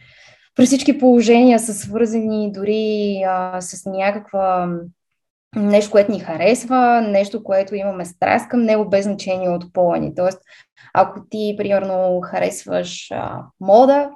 при 0.54 0.66
всички 0.66 0.98
положения 0.98 1.58
са 1.58 1.74
свързани 1.74 2.52
дори 2.52 3.22
а, 3.26 3.60
с 3.60 3.86
някаква 3.86 4.68
нещо, 5.56 5.90
което 5.90 6.12
ни 6.12 6.20
харесва, 6.20 7.00
нещо, 7.00 7.44
което 7.44 7.74
имаме 7.74 8.04
страст 8.04 8.48
към 8.48 8.62
него, 8.62 8.88
без 8.88 9.04
значение 9.04 9.48
от 9.48 9.72
пола 9.72 9.98
ни. 9.98 10.14
Тоест, 10.14 10.38
ако 10.94 11.20
ти, 11.30 11.54
примерно, 11.58 12.20
харесваш 12.20 13.10
а, 13.10 13.38
мода, 13.60 14.10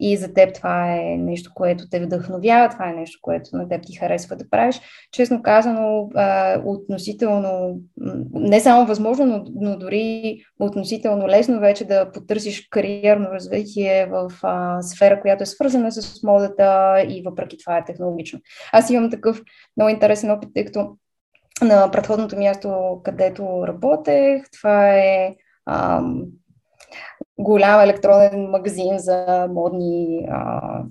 и 0.00 0.16
за 0.16 0.34
теб 0.34 0.54
това 0.54 0.96
е 0.96 1.00
нещо, 1.16 1.50
което 1.54 1.88
те 1.90 2.00
вдъхновява, 2.00 2.68
това 2.68 2.88
е 2.90 2.94
нещо, 2.94 3.18
което 3.22 3.56
на 3.56 3.68
теб 3.68 3.82
ти 3.86 3.96
харесва 3.96 4.36
да 4.36 4.50
правиш. 4.50 4.80
Честно 5.12 5.42
казано, 5.42 6.10
относително, 6.64 7.80
не 8.32 8.60
само 8.60 8.86
възможно, 8.86 9.44
но, 9.54 9.78
дори 9.78 10.38
относително 10.58 11.28
лесно 11.28 11.60
вече 11.60 11.84
да 11.84 12.12
потърсиш 12.12 12.68
кариерно 12.70 13.30
развитие 13.30 14.06
в 14.06 14.32
сфера, 14.82 15.20
която 15.20 15.42
е 15.42 15.46
свързана 15.46 15.92
с 15.92 16.22
модата 16.22 17.00
и 17.08 17.22
въпреки 17.26 17.58
това 17.58 17.78
е 17.78 17.84
технологично. 17.84 18.40
Аз 18.72 18.90
имам 18.90 19.10
такъв 19.10 19.42
много 19.76 19.90
интересен 19.90 20.30
опит, 20.30 20.50
тъй 20.54 20.64
като 20.64 20.96
на 21.62 21.90
предходното 21.90 22.36
място, 22.36 23.00
където 23.04 23.66
работех, 23.66 24.42
това 24.58 24.96
е 24.96 25.34
голям 27.38 27.80
електронен 27.80 28.50
магазин 28.50 28.98
за 28.98 29.46
модни 29.50 30.26
а, 30.30 30.82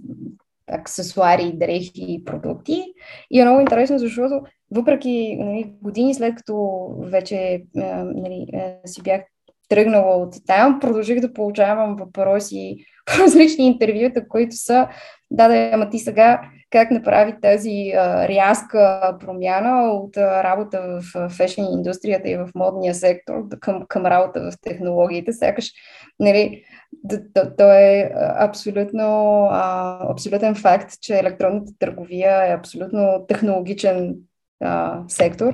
аксесуари, 0.68 1.54
дрехи 1.54 1.92
и 1.96 2.24
продукти. 2.26 2.84
И 3.32 3.40
е 3.40 3.46
много 3.46 3.60
интересно, 3.60 4.00
защото 4.00 4.42
въпреки 4.72 5.38
нали, 5.40 5.74
години 5.82 6.14
след 6.14 6.36
като 6.36 6.88
вече 7.00 7.64
нали, 7.76 8.48
си 8.86 9.02
бях 9.04 9.22
тръгнала 9.70 10.16
от 10.16 10.36
там, 10.48 10.80
продължих 10.80 11.20
да 11.20 11.34
получавам 11.34 11.96
въпроси 11.96 12.76
по 13.06 13.14
различни 13.24 13.68
интервюта, 13.68 14.28
които 14.28 14.56
са, 14.56 14.88
да, 15.32 15.48
да, 15.48 15.70
ама 15.74 15.90
ти 15.90 16.00
сега 16.00 16.42
как 16.76 16.92
направи 16.92 17.34
тази 17.42 17.92
а, 17.98 18.28
рязка 18.28 19.18
промяна 19.20 19.92
от 19.92 20.18
а, 20.18 20.44
работа 20.44 20.82
в 21.16 21.30
фешн 21.30 21.62
индустрията 21.62 22.30
и 22.30 22.38
в 22.38 22.50
модния 22.56 22.96
сектор 22.96 23.34
към, 23.60 23.86
към 23.88 24.06
работа 24.06 24.40
в 24.40 24.62
технологиите. 24.62 25.34
Сякаш, 25.34 25.72
нали, 26.20 26.64
то, 27.10 27.18
то, 27.34 27.56
то 27.58 27.72
е 27.72 28.12
абсолютно, 28.40 29.04
а, 29.52 29.98
абсолютен 30.12 30.56
факт, 30.56 31.02
че 31.02 31.20
електронната 31.20 31.72
търговия 31.80 32.46
е 32.46 32.54
абсолютно 32.54 33.26
технологичен 33.28 34.16
а, 34.64 35.04
сектор, 35.08 35.54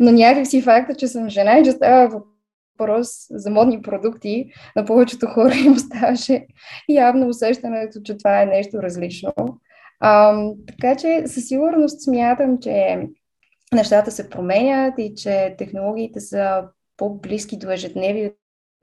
но 0.00 0.10
някакси 0.10 0.62
факта, 0.62 0.94
че 0.94 1.08
съм 1.08 1.28
жена 1.28 1.58
и 1.58 1.64
че 1.64 1.72
става 1.72 2.22
въпрос 2.78 3.08
за 3.30 3.50
модни 3.50 3.82
продукти, 3.82 4.52
на 4.76 4.84
повечето 4.84 5.26
хора 5.26 5.54
им 5.66 5.72
оставаше 5.72 6.46
явно 6.88 7.28
усещането, 7.28 8.00
че 8.04 8.16
това 8.16 8.42
е 8.42 8.46
нещо 8.46 8.82
различно. 8.82 9.32
Така 10.66 10.96
че 10.98 11.22
със 11.26 11.48
сигурност 11.48 12.02
смятам, 12.02 12.58
че 12.58 12.98
нещата 13.74 14.10
се 14.10 14.30
променят 14.30 14.94
и 14.98 15.14
че 15.16 15.54
технологиите 15.58 16.20
са 16.20 16.64
по-близки 16.96 17.58
до 17.58 17.70
ежедневието 17.70 18.36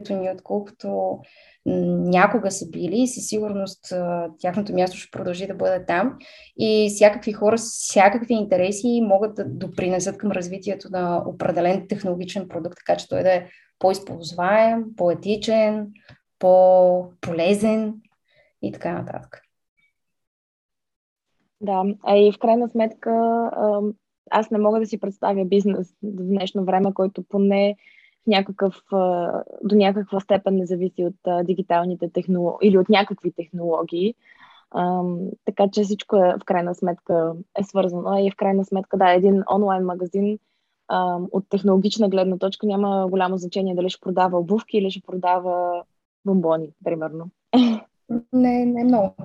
ни, 0.10 0.32
отколкото 0.32 1.20
някога 1.66 2.52
са 2.52 2.70
били 2.70 3.02
и 3.02 3.08
със 3.08 3.28
сигурност 3.28 3.94
тяхното 4.40 4.74
място 4.74 4.98
ще 4.98 5.18
продължи 5.18 5.48
да 5.48 5.56
бъде 5.56 5.86
там 5.86 6.18
и 6.58 6.92
всякакви 6.96 7.34
хора 7.34 7.58
с 7.58 7.90
всякакви 7.90 8.34
интереси 8.34 9.02
могат 9.04 9.36
да 9.36 9.46
допринесат 9.46 10.18
към 10.18 10.32
развитието 10.32 10.90
на 10.92 11.24
определен 11.28 11.88
технологичен 11.88 12.48
продукт, 12.48 12.78
така 12.78 12.98
че 12.98 13.08
той 13.08 13.24
да 13.24 13.34
е 13.34 13.46
по-използваем, 13.80 14.84
по-етичен, 14.98 15.88
по-полезен 16.40 17.94
и 18.62 18.72
така 18.72 18.94
нататък. 18.94 19.42
Да, 21.62 21.84
а 22.04 22.18
и 22.18 22.32
в 22.32 22.40
крайна 22.40 22.70
сметка 22.70 23.12
аз 24.32 24.52
не 24.52 24.58
мога 24.58 24.80
да 24.80 24.86
си 24.86 25.00
представя 25.00 25.46
бизнес 25.46 25.92
в 26.04 26.24
днешно 26.24 26.66
време, 26.66 26.94
който 26.94 27.24
поне 27.24 27.76
в 28.24 28.28
някакъв, 28.28 28.84
до 29.64 29.76
някаква 29.76 30.20
степен 30.20 30.56
не 30.56 30.66
зависи 30.66 31.06
от 31.06 31.46
дигиталните 31.46 32.10
технологии 32.10 32.68
или 32.70 32.78
от 32.78 32.90
някакви 32.90 33.32
технологии. 33.32 34.16
така 35.46 35.68
че 35.72 35.84
всичко 35.84 36.16
е 36.16 36.36
в 36.42 36.46
крайна 36.46 36.76
сметка 36.76 37.34
е 37.60 37.64
свързано. 37.64 38.18
И 38.18 38.32
в 38.32 38.36
крайна 38.36 38.66
сметка, 38.66 38.98
да, 38.98 39.12
един 39.12 39.44
онлайн 39.54 39.86
магазин 39.86 40.40
от 41.32 41.46
технологична 41.50 42.10
гледна 42.10 42.38
точка 42.38 42.68
няма 42.68 43.08
голямо 43.10 43.38
значение 43.38 43.76
дали 43.76 43.90
ще 43.90 44.02
продава 44.02 44.40
обувки 44.40 44.78
или 44.78 44.92
ще 44.92 45.02
продава 45.08 45.84
бомбони, 46.26 46.70
примерно. 46.84 47.30
Не, 48.34 48.66
не 48.66 48.84
много. 48.84 49.16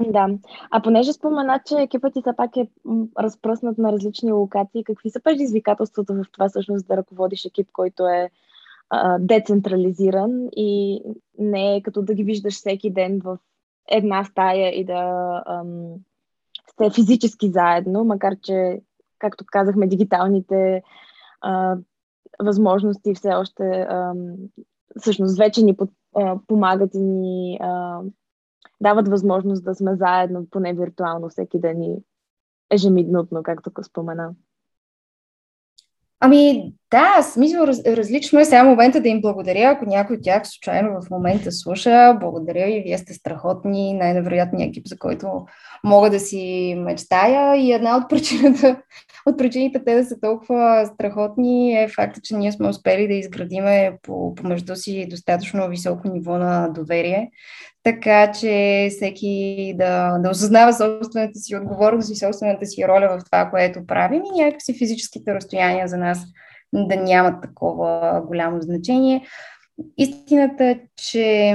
Да. 0.00 0.28
А 0.70 0.82
понеже 0.82 1.12
спомена, 1.12 1.60
че 1.66 1.74
екипът 1.74 2.12
ти 2.12 2.20
все 2.20 2.36
пак 2.36 2.56
е 2.56 2.68
разпръснат 3.18 3.78
на 3.78 3.92
различни 3.92 4.32
локации, 4.32 4.84
какви 4.84 5.10
са 5.10 5.20
предизвикателствата 5.20 6.14
в 6.14 6.24
това 6.32 6.48
всъщност 6.48 6.86
да 6.86 6.96
ръководиш 6.96 7.44
екип, 7.44 7.68
който 7.72 8.06
е 8.06 8.30
а, 8.90 9.18
децентрализиран 9.18 10.48
и 10.56 11.02
не 11.38 11.76
е 11.76 11.82
като 11.82 12.02
да 12.02 12.14
ги 12.14 12.24
виждаш 12.24 12.54
всеки 12.54 12.90
ден 12.90 13.20
в 13.24 13.38
една 13.88 14.24
стая 14.24 14.80
и 14.80 14.84
да 14.84 15.42
ам, 15.46 15.94
сте 16.70 16.90
физически 16.90 17.50
заедно, 17.50 18.04
макар 18.04 18.34
че, 18.42 18.80
както 19.18 19.44
казахме, 19.46 19.86
дигиталните 19.86 20.82
а, 21.40 21.76
възможности 22.42 23.14
все 23.14 23.28
още 23.28 23.86
ам, 23.90 24.34
всъщност 25.00 25.38
вече 25.38 25.62
ни 25.62 25.76
под, 25.76 25.90
а, 26.16 26.36
помагат 26.46 26.94
и 26.94 27.00
ни 27.02 27.58
а, 27.60 28.00
дават 28.82 29.08
възможност 29.08 29.64
да 29.64 29.74
сме 29.74 29.96
заедно, 29.96 30.46
поне 30.50 30.74
виртуално, 30.74 31.28
всеки 31.28 31.60
ден 31.60 31.82
и 31.82 32.02
ежеминутно, 32.70 33.42
както 33.42 33.70
спомена. 33.84 34.34
Ами 36.20 36.74
да, 36.92 37.22
смисъл 37.22 37.66
раз, 37.66 37.80
различно 37.86 38.40
е 38.40 38.44
сега 38.44 38.64
момента 38.64 39.00
да 39.00 39.08
им 39.08 39.20
благодаря, 39.20 39.70
ако 39.70 39.84
някой 39.84 40.16
от 40.16 40.22
тях 40.22 40.42
случайно 40.46 41.00
в 41.00 41.10
момента 41.10 41.52
слуша. 41.52 42.16
Благодаря 42.20 42.68
и 42.68 42.82
вие 42.82 42.98
сте 42.98 43.14
страхотни, 43.14 43.94
най-невероятният 43.94 44.70
екип, 44.70 44.88
за 44.88 44.98
който 44.98 45.46
мога 45.84 46.10
да 46.10 46.20
си 46.20 46.74
мечтая. 46.78 47.56
И 47.56 47.72
една 47.72 47.96
от 47.96 48.10
причината, 48.10 48.82
от 49.26 49.38
причините 49.38 49.84
те 49.84 49.94
да 49.94 50.04
са 50.04 50.20
толкова 50.20 50.90
страхотни 50.94 51.82
е 51.82 51.88
факта, 51.88 52.20
че 52.24 52.36
ние 52.36 52.52
сме 52.52 52.68
успели 52.68 53.08
да 53.08 53.14
изградиме 53.14 53.98
по, 54.02 54.34
помежду 54.34 54.76
си 54.76 55.06
достатъчно 55.10 55.68
високо 55.68 56.08
ниво 56.08 56.38
на 56.38 56.68
доверие 56.68 57.30
така 57.84 58.32
че 58.32 58.88
всеки 58.90 59.74
да, 59.78 60.18
да 60.18 60.30
осъзнава 60.30 60.72
собствената 60.72 61.38
си 61.38 61.56
отговорност 61.56 62.10
и 62.10 62.16
собствената 62.16 62.66
си 62.66 62.88
роля 62.88 63.18
в 63.18 63.24
това, 63.24 63.50
което 63.50 63.86
правим 63.86 64.22
и 64.24 64.42
някакси 64.42 64.78
физическите 64.78 65.34
разстояния 65.34 65.88
за 65.88 65.96
нас 65.96 66.18
да 66.72 66.96
нямат 66.96 67.42
такова 67.42 68.22
голямо 68.26 68.60
значение. 68.60 69.26
Истината 69.98 70.64
е, 70.64 70.80
че, 70.96 71.54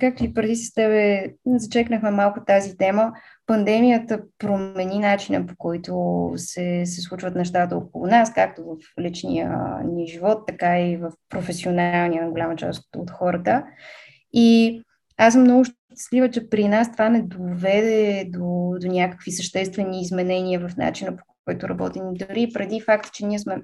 както 0.00 0.24
и 0.24 0.34
преди 0.34 0.56
с 0.56 0.74
тебе 0.74 1.26
зачекнахме 1.46 2.10
малко 2.10 2.44
тази 2.44 2.76
тема, 2.76 3.12
пандемията 3.46 4.22
промени 4.38 4.98
начина 4.98 5.46
по 5.46 5.54
който 5.58 6.32
се, 6.36 6.82
се 6.86 7.00
случват 7.00 7.34
нещата 7.34 7.76
около 7.76 8.06
нас, 8.06 8.34
както 8.34 8.62
в 8.64 9.00
личния 9.00 9.78
ни 9.84 10.06
живот, 10.06 10.38
така 10.46 10.80
и 10.80 10.96
в 10.96 11.12
професионалния 11.28 12.24
на 12.24 12.30
голяма 12.30 12.56
част 12.56 12.96
от 12.96 13.10
хората. 13.10 13.64
И 14.32 14.82
аз 15.16 15.32
съм 15.32 15.42
много 15.42 15.64
щастлива, 15.64 16.30
че 16.30 16.50
при 16.50 16.68
нас 16.68 16.92
това 16.92 17.08
не 17.08 17.22
доведе 17.22 18.24
до, 18.28 18.74
до 18.80 18.88
някакви 18.88 19.32
съществени 19.32 20.00
изменения 20.00 20.68
в 20.68 20.76
начина 20.76 21.16
по 21.16 21.24
който 21.44 21.68
работим. 21.68 22.02
Дори 22.12 22.50
преди 22.54 22.80
факта, 22.80 23.10
че 23.12 23.26
ние 23.26 23.38
сме 23.38 23.56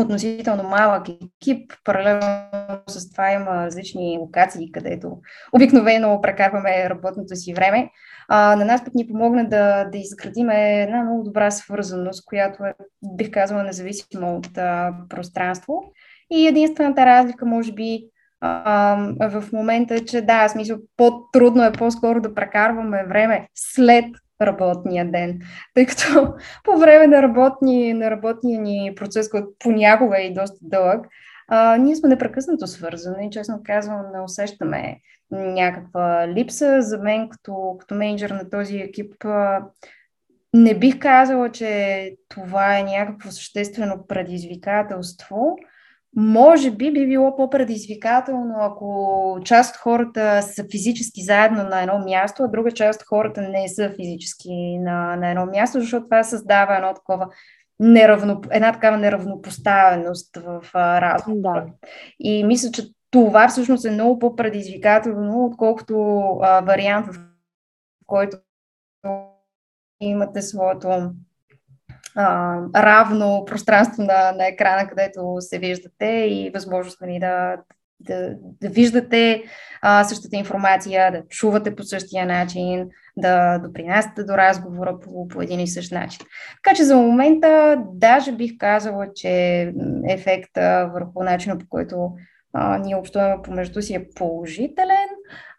относително 0.00 0.62
малък 0.62 1.08
екип, 1.08 1.72
паралелно 1.84 2.48
с 2.86 3.10
това 3.10 3.32
има 3.32 3.66
различни 3.66 4.18
локации, 4.20 4.72
където 4.72 5.18
обикновено 5.52 6.20
прекарваме 6.20 6.90
работното 6.90 7.36
си 7.36 7.54
време. 7.54 7.90
А, 8.28 8.56
на 8.56 8.64
нас 8.64 8.84
пък 8.84 8.94
ни 8.94 9.08
помогна 9.08 9.48
да, 9.48 9.84
да 9.84 9.98
изградим 9.98 10.50
една 10.50 11.02
много 11.02 11.22
добра 11.22 11.50
свързаност, 11.50 12.24
която 12.24 12.64
е, 12.64 12.74
бих 13.16 13.30
казала, 13.30 13.62
независимо 13.62 14.36
от 14.36 14.58
а, 14.58 14.92
пространство. 15.08 15.92
И 16.30 16.46
единствената 16.46 17.06
разлика, 17.06 17.46
може 17.46 17.72
би, 17.72 18.08
а, 18.40 18.96
в 19.30 19.52
момента, 19.52 20.04
че 20.04 20.22
да, 20.22 20.48
смисъл, 20.48 20.78
по-трудно 20.96 21.64
е 21.64 21.72
по-скоро 21.72 22.20
да 22.20 22.34
прекарваме 22.34 23.04
време 23.08 23.48
след 23.54 24.04
работния 24.42 25.10
ден. 25.10 25.40
Тъй 25.74 25.86
като 25.86 26.34
по 26.64 26.78
време 26.78 27.06
на, 27.06 27.22
работни, 27.22 27.94
на 27.94 28.10
работния 28.10 28.60
ни 28.60 28.92
процес, 28.96 29.30
който 29.30 29.48
понякога 29.58 30.22
е 30.22 30.24
и 30.24 30.34
доста 30.34 30.58
дълъг, 30.62 31.06
а, 31.48 31.76
ние 31.76 31.96
сме 31.96 32.08
непрекъснато 32.08 32.66
свързани. 32.66 33.30
Честно 33.30 33.60
казвам, 33.64 34.02
не 34.14 34.20
усещаме 34.20 35.00
някаква 35.30 36.28
липса. 36.28 36.82
За 36.82 36.98
мен, 36.98 37.28
като, 37.28 37.76
като 37.80 37.94
менеджер 37.94 38.30
на 38.30 38.50
този 38.50 38.76
екип, 38.76 39.24
а, 39.24 39.64
не 40.54 40.78
бих 40.78 40.98
казала, 40.98 41.50
че 41.50 42.12
това 42.28 42.78
е 42.78 42.82
някакво 42.82 43.30
съществено 43.30 44.06
предизвикателство. 44.08 45.56
Може 46.16 46.70
би 46.70 46.92
би 46.92 47.06
било 47.06 47.36
по-предизвикателно, 47.36 48.54
ако 48.60 49.38
част 49.44 49.74
от 49.74 49.80
хората 49.80 50.42
са 50.42 50.64
физически 50.70 51.22
заедно 51.22 51.64
на 51.64 51.80
едно 51.80 51.98
място, 51.98 52.42
а 52.42 52.48
друга 52.48 52.72
част 52.72 53.00
от 53.00 53.06
хората 53.06 53.40
не 53.40 53.68
са 53.68 53.90
физически 53.96 54.78
на, 54.78 55.16
на 55.16 55.30
едно 55.30 55.46
място, 55.46 55.80
защото 55.80 56.04
това 56.04 56.22
създава 56.22 56.76
едно 56.76 56.94
такова 56.94 57.28
неравно, 57.80 58.40
една 58.50 58.72
такава 58.72 58.96
неравнопоставеност 58.96 60.36
в 60.36 60.64
разговора. 60.74 61.66
Да. 61.66 61.88
И 62.18 62.44
мисля, 62.44 62.70
че 62.70 62.82
това 63.10 63.48
всъщност 63.48 63.84
е 63.84 63.90
много 63.90 64.18
по-предизвикателно, 64.18 65.44
отколкото 65.44 66.20
а, 66.42 66.60
вариант, 66.60 67.06
в 67.06 67.18
който 68.06 68.36
имате 70.00 70.42
своето 70.42 70.88
а, 72.16 72.58
равно 72.74 73.44
пространство 73.46 74.02
на, 74.02 74.32
на 74.32 74.46
екрана, 74.46 74.88
където 74.88 75.36
се 75.40 75.58
виждате 75.58 76.06
и 76.06 76.50
възможност 76.54 77.00
нали, 77.00 77.18
да, 77.20 77.56
да, 78.00 78.34
да 78.60 78.68
виждате 78.68 79.42
а, 79.82 80.04
същата 80.04 80.36
информация, 80.36 81.12
да 81.12 81.22
чувате 81.28 81.76
по 81.76 81.82
същия 81.82 82.26
начин, 82.26 82.88
да 83.16 83.58
допринасяте 83.58 84.24
до 84.24 84.36
разговора 84.36 85.00
по, 85.00 85.28
по 85.28 85.42
един 85.42 85.60
и 85.60 85.68
същ 85.68 85.92
начин. 85.92 86.26
Така 86.64 86.76
че 86.76 86.84
за 86.84 86.96
момента 86.96 87.82
даже 87.92 88.32
бих 88.32 88.52
казала, 88.58 89.06
че 89.14 89.72
ефекта 90.08 90.90
върху 90.94 91.22
начина 91.22 91.58
по 91.58 91.66
който 91.68 92.12
а, 92.52 92.78
ние 92.78 92.96
общуваме 92.96 93.42
помежду 93.42 93.82
си 93.82 93.94
е 93.94 94.08
положителен. 94.14 95.08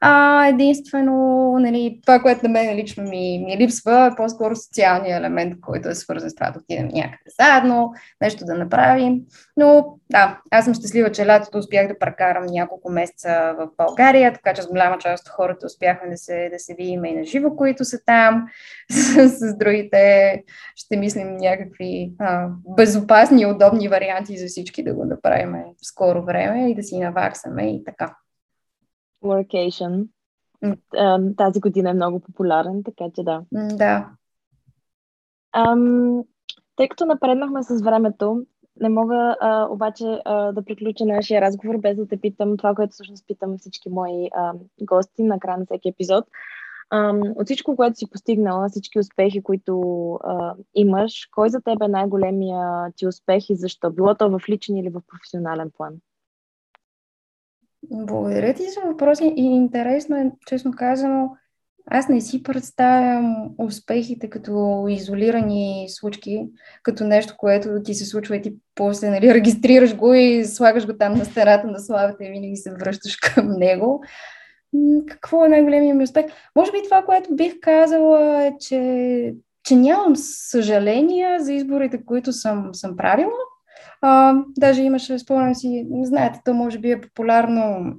А, 0.02 0.46
единствено, 0.48 1.16
нали, 1.60 2.00
това, 2.02 2.20
което 2.20 2.44
на 2.44 2.50
мен 2.50 2.76
лично 2.76 3.04
ми, 3.04 3.44
ми 3.46 3.58
липсва, 3.58 4.10
е 4.12 4.16
по-скоро 4.16 4.56
социалния 4.56 5.18
елемент, 5.18 5.62
който 5.62 5.90
е 5.90 5.96
свързан 5.96 6.30
с 6.30 6.36
това 6.36 6.52
да 6.52 6.60
отидем 6.60 6.88
някъде 6.88 7.32
заедно, 7.40 7.94
нещо 8.22 8.46
да 8.46 8.56
направим. 8.56 9.22
Но 9.58 9.98
да, 10.12 10.40
аз 10.52 10.66
съм 10.66 10.74
щастлива, 10.74 11.12
че 11.12 11.28
лятото 11.28 11.58
успях 11.58 11.88
да 11.88 12.00
прекарам 12.00 12.46
няколко 12.46 12.92
месеца 12.92 13.56
в 13.60 13.68
България, 13.78 14.34
така 14.34 14.54
че 14.54 14.62
с 14.62 14.68
голяма 14.68 14.98
част 14.98 15.28
от 15.28 15.30
хората 15.30 15.66
успяхме 15.66 16.10
да 16.10 16.18
се, 16.18 16.50
да 16.50 16.60
се 16.60 16.74
видим 16.74 17.06
и 17.06 17.16
на 17.16 17.24
живо, 17.24 17.56
които 17.56 17.86
са 17.86 17.98
там. 18.06 18.48
С, 18.92 19.30
с 19.30 19.58
другите 19.58 20.44
ще 20.76 20.98
мислим 20.98 21.38
някакви 21.38 22.12
а, 22.20 22.48
безопасни 22.78 23.42
и 23.42 23.46
удобни 23.46 23.88
варианти 23.88 24.38
за 24.38 24.46
всички 24.48 24.84
да 24.84 24.94
го 24.94 25.06
направим 25.06 25.56
скоро 25.82 26.26
време 26.26 26.72
и 26.72 26.76
да 26.76 26.84
си 26.84 27.00
наваксаме 27.00 27.76
и 27.76 27.84
така. 27.84 28.16
Workation. 29.26 30.08
Тази 31.38 31.60
година 31.60 31.90
е 31.90 31.94
много 31.94 32.20
популярен, 32.20 32.84
така 32.84 33.06
че 33.16 33.24
да. 33.24 33.42
Да. 33.52 34.10
Ам, 35.54 36.24
тъй 36.76 36.88
като 36.88 37.06
напреднахме 37.06 37.64
с 37.64 37.82
времето, 37.82 38.46
не 38.82 38.90
мога 38.90 39.36
а, 39.42 39.68
обаче 39.70 40.22
а, 40.26 40.52
да 40.52 40.66
приключа 40.66 41.06
нашия 41.06 41.42
разговор 41.42 41.78
без 41.78 41.98
да 41.98 42.08
те 42.08 42.18
питам 42.18 42.58
това, 42.58 42.76
което 42.76 42.92
всъщност 42.92 43.28
питам 43.28 43.58
всички 43.58 43.90
мои 43.90 44.30
а, 44.36 44.54
гости 44.82 45.24
на 45.24 45.40
края 45.40 45.58
на 45.58 45.66
всеки 45.66 45.90
епизод. 45.90 46.26
А, 46.90 47.14
от 47.36 47.46
всичко, 47.46 47.76
което 47.76 47.98
си 47.98 48.10
постигнала, 48.10 48.70
всички 48.70 49.00
успехи, 49.00 49.44
които 49.44 49.80
а, 50.24 50.56
имаш, 50.74 51.30
кой 51.32 51.50
за 51.50 51.62
теб 51.62 51.82
е 51.84 51.88
най-големия 51.88 52.92
ти 52.96 53.08
успех 53.08 53.50
и 53.50 53.56
защо? 53.56 53.92
Било 53.92 54.16
то 54.16 54.30
в 54.30 54.50
личен 54.50 54.78
или 54.78 54.90
в 54.90 55.02
професионален 55.08 55.72
план? 55.78 55.94
Благодаря 57.92 58.54
ти 58.54 58.64
за 58.64 58.82
въпроси 58.92 59.34
и 59.36 59.44
интересно 59.44 60.16
е, 60.16 60.32
честно 60.48 60.72
казано, 60.72 61.30
аз 61.88 62.10
не 62.10 62.22
си 62.22 62.44
представям 62.44 63.50
успехите 63.58 64.30
като 64.30 64.86
изолирани 64.90 65.86
случки, 65.90 66.48
като 66.84 67.04
нещо, 67.04 67.34
което 67.38 67.70
ти 67.84 67.94
се 67.94 68.06
случва 68.06 68.36
и 68.36 68.42
ти 68.42 68.56
после 68.76 69.10
нали, 69.10 69.34
регистрираш 69.34 69.96
го 69.96 70.14
и 70.14 70.46
слагаш 70.46 70.88
го 70.88 70.94
там 70.98 71.14
на 71.14 71.26
стената 71.26 71.68
на 71.68 71.80
славата 71.80 72.26
и 72.26 72.32
винаги 72.32 72.56
се 72.56 72.74
връщаш 72.74 73.16
към 73.22 73.52
него. 73.52 74.04
Какво 75.08 75.46
е 75.46 75.50
най-големият 75.50 75.98
ми 75.98 76.04
успех? 76.04 76.26
Може 76.56 76.72
би 76.72 76.78
това, 76.84 77.04
което 77.04 77.36
бих 77.36 77.54
казала 77.62 78.46
е, 78.46 78.54
че, 78.60 79.34
че 79.64 79.76
нямам 79.76 80.14
съжаления 80.16 81.40
за 81.40 81.54
изборите, 81.54 82.06
които 82.06 82.34
съм, 82.34 82.70
съм 82.74 82.98
правила 82.98 83.32
а, 84.02 84.34
даже 84.58 84.82
имаше, 84.82 85.20
спомням 85.20 85.56
си, 85.56 85.88
знаете, 86.04 86.40
то 86.46 86.54
може 86.54 86.80
би 86.80 86.92
е 86.92 87.02
популярно 87.02 87.94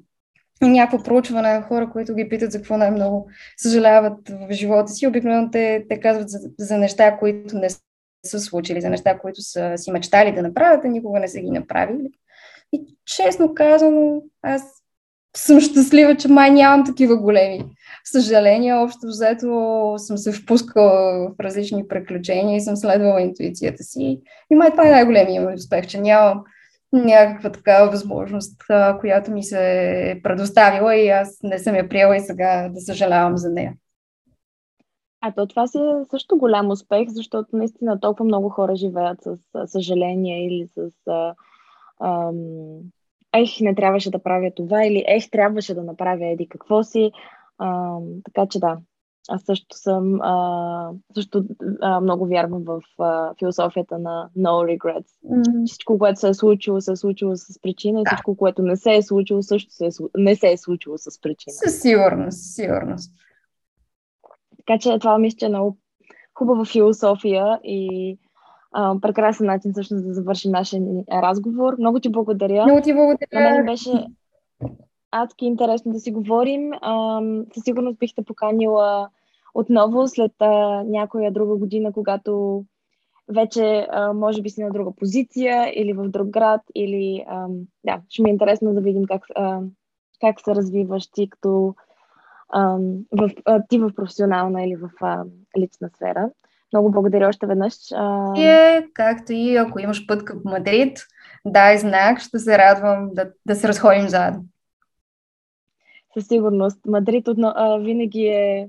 някакво 0.62 1.02
проучване 1.02 1.54
на 1.54 1.62
хора, 1.62 1.90
които 1.90 2.14
ги 2.14 2.28
питат 2.28 2.52
за 2.52 2.58
какво 2.58 2.76
най-много 2.76 3.28
съжаляват 3.56 4.28
в 4.28 4.52
живота 4.52 4.88
си. 4.88 5.06
Обикновено 5.06 5.50
те, 5.50 5.86
те 5.88 6.00
казват 6.00 6.30
за, 6.30 6.38
за 6.58 6.78
неща, 6.78 7.16
които 7.18 7.58
не 7.58 7.68
са 8.24 8.40
случили, 8.40 8.80
за 8.80 8.90
неща, 8.90 9.18
които 9.18 9.42
са 9.42 9.72
си 9.76 9.90
мечтали 9.90 10.32
да 10.32 10.42
направят, 10.42 10.84
а 10.84 10.88
никога 10.88 11.20
не 11.20 11.28
са 11.28 11.40
ги 11.40 11.50
направили. 11.50 12.10
И 12.72 12.96
честно 13.04 13.54
казано, 13.54 14.22
аз 14.42 14.62
съм 15.38 15.60
щастлива, 15.60 16.16
че 16.16 16.28
май 16.28 16.50
нямам 16.50 16.86
такива 16.86 17.16
големи 17.16 17.64
съжаления. 18.04 18.80
Общо 18.80 19.06
взето 19.06 19.94
съм 19.96 20.18
се 20.18 20.32
впускала 20.32 21.28
в 21.28 21.40
различни 21.40 21.88
приключения 21.88 22.56
и 22.56 22.60
съм 22.60 22.76
следвала 22.76 23.20
интуицията 23.20 23.82
си. 23.82 24.20
И 24.50 24.54
май 24.54 24.70
това 24.70 24.88
е 24.88 24.90
най-големия 24.90 25.42
ми 25.42 25.54
успех, 25.54 25.86
че 25.86 26.00
нямам 26.00 26.44
някаква 26.92 27.52
такава 27.52 27.90
възможност, 27.90 28.62
която 29.00 29.30
ми 29.30 29.44
се 29.44 29.90
е 30.10 30.22
предоставила 30.22 30.96
и 30.96 31.08
аз 31.08 31.38
не 31.42 31.58
съм 31.58 31.74
я 31.74 31.88
приела 31.88 32.16
и 32.16 32.20
сега 32.20 32.68
да 32.74 32.80
съжалявам 32.80 33.36
за 33.36 33.50
нея. 33.50 33.74
А 35.20 35.32
то 35.32 35.46
това 35.46 35.66
си 35.66 35.78
е 35.78 36.04
също 36.10 36.36
голям 36.36 36.70
успех, 36.70 37.08
защото 37.08 37.56
наистина 37.56 38.00
толкова 38.00 38.24
много 38.24 38.48
хора 38.48 38.76
живеят 38.76 39.18
с 39.22 39.36
съжаление 39.66 40.46
или 40.46 40.68
с 40.68 40.90
ам, 42.00 42.78
ех, 43.38 43.60
не 43.60 43.74
трябваше 43.74 44.10
да 44.10 44.22
правя 44.22 44.50
това 44.56 44.84
или 44.84 45.04
ех, 45.08 45.30
трябваше 45.30 45.74
да 45.74 45.82
направя 45.82 46.26
еди 46.26 46.48
какво 46.48 46.82
си. 46.82 47.10
А, 47.58 47.98
така 48.24 48.46
че 48.50 48.58
да, 48.58 48.78
аз 49.28 49.42
също 49.42 49.76
съм, 49.76 50.20
а, 50.22 50.90
също 51.14 51.44
а, 51.80 52.00
много 52.00 52.26
вярвам 52.26 52.64
в 52.64 52.80
а, 52.98 53.34
философията 53.38 53.98
на 53.98 54.30
no 54.38 54.78
regrets. 54.78 55.08
Mm-hmm. 55.30 55.66
Всичко, 55.66 55.98
което 55.98 56.20
се 56.20 56.28
е 56.28 56.34
случило, 56.34 56.80
се 56.80 56.92
е 56.92 56.96
случило 56.96 57.36
с 57.36 57.60
причина 57.62 58.00
и 58.00 58.04
да. 58.04 58.10
всичко, 58.10 58.36
което 58.36 58.62
не 58.62 58.76
се 58.76 58.94
е 58.94 59.02
случило, 59.02 59.42
също 59.42 59.72
се 59.72 59.86
е, 59.86 59.90
не 60.16 60.36
се 60.36 60.52
е 60.52 60.56
случило 60.56 60.98
с 60.98 61.20
причина. 61.20 61.52
Със 61.52 61.80
сигурност, 61.80 62.38
със 62.38 62.54
сигурност. 62.54 63.12
Така 64.66 64.78
че 64.78 64.98
това 64.98 65.18
мисля, 65.18 65.36
че 65.36 65.46
е 65.46 65.48
много 65.48 65.78
хубава 66.34 66.64
философия 66.64 67.60
и 67.64 68.18
а, 68.72 69.00
прекрасен 69.00 69.46
начин 69.46 69.72
всъщност 69.72 70.06
да 70.06 70.14
завършим 70.14 70.50
нашия 70.50 70.82
разговор. 71.12 71.74
Много 71.78 72.00
ти 72.00 72.08
благодаря. 72.08 72.64
Много 72.64 72.80
ти 72.82 72.94
благодаря. 72.94 73.26
На 73.32 73.40
мен 73.40 73.66
беше 73.66 74.06
адски 75.10 75.46
интересно 75.46 75.92
да 75.92 76.00
си 76.00 76.12
говорим. 76.12 76.72
А, 76.80 77.20
със 77.54 77.64
сигурност 77.64 77.98
бих 77.98 78.14
те 78.14 78.22
поканила 78.22 79.08
отново 79.54 80.08
след 80.08 80.32
а, 80.40 80.82
някоя 80.84 81.32
друга 81.32 81.56
година, 81.56 81.92
когато 81.92 82.64
вече 83.28 83.86
а, 83.90 84.12
може 84.12 84.42
би 84.42 84.50
си 84.50 84.62
на 84.62 84.70
друга 84.70 84.92
позиция 84.96 85.72
или 85.82 85.92
в 85.92 86.08
друг 86.08 86.28
град, 86.28 86.60
или 86.74 87.24
а, 87.28 87.46
да, 87.84 88.00
ще 88.08 88.22
ми 88.22 88.30
е 88.30 88.32
интересно 88.32 88.74
да 88.74 88.80
видим 88.80 89.04
как, 89.04 89.22
а, 89.34 89.60
как 90.20 90.40
се 90.40 90.54
развиваш 90.54 91.10
ти 91.10 91.30
като 91.30 91.74
а, 92.48 92.78
в, 93.12 93.30
а, 93.44 93.62
ти 93.68 93.78
в 93.78 93.90
професионална 93.96 94.64
или 94.64 94.76
в 94.76 94.90
а, 95.00 95.24
лична 95.58 95.90
сфера. 95.94 96.30
Много 96.72 96.90
благодаря 96.90 97.28
още 97.28 97.46
веднъж. 97.46 97.74
А... 97.94 98.32
Е, 98.40 98.86
както 98.94 99.32
и 99.32 99.56
ако 99.56 99.78
имаш 99.78 100.06
път 100.06 100.24
към 100.24 100.40
Мадрид, 100.44 100.98
дай 101.46 101.78
знак, 101.78 102.20
ще 102.20 102.38
се 102.38 102.58
радвам 102.58 103.10
да, 103.12 103.30
да 103.46 103.54
се 103.54 103.68
разходим 103.68 104.08
заедно. 104.08 104.44
Със 106.14 106.28
сигурност. 106.28 106.86
Мадрид 106.86 107.28
отно, 107.28 107.52
а, 107.56 107.78
винаги 107.78 108.26
е 108.26 108.68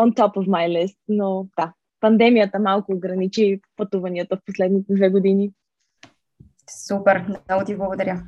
on 0.00 0.14
top 0.14 0.36
of 0.36 0.48
my 0.48 0.68
list, 0.68 0.98
но 1.08 1.46
да, 1.58 1.72
пандемията 2.00 2.58
малко 2.58 2.92
ограничи 2.92 3.60
пътуванията 3.76 4.36
в 4.36 4.40
последните 4.46 4.94
две 4.94 5.08
години. 5.08 5.50
Супер, 6.70 7.24
много 7.48 7.64
ти 7.64 7.76
благодаря. 7.76 8.22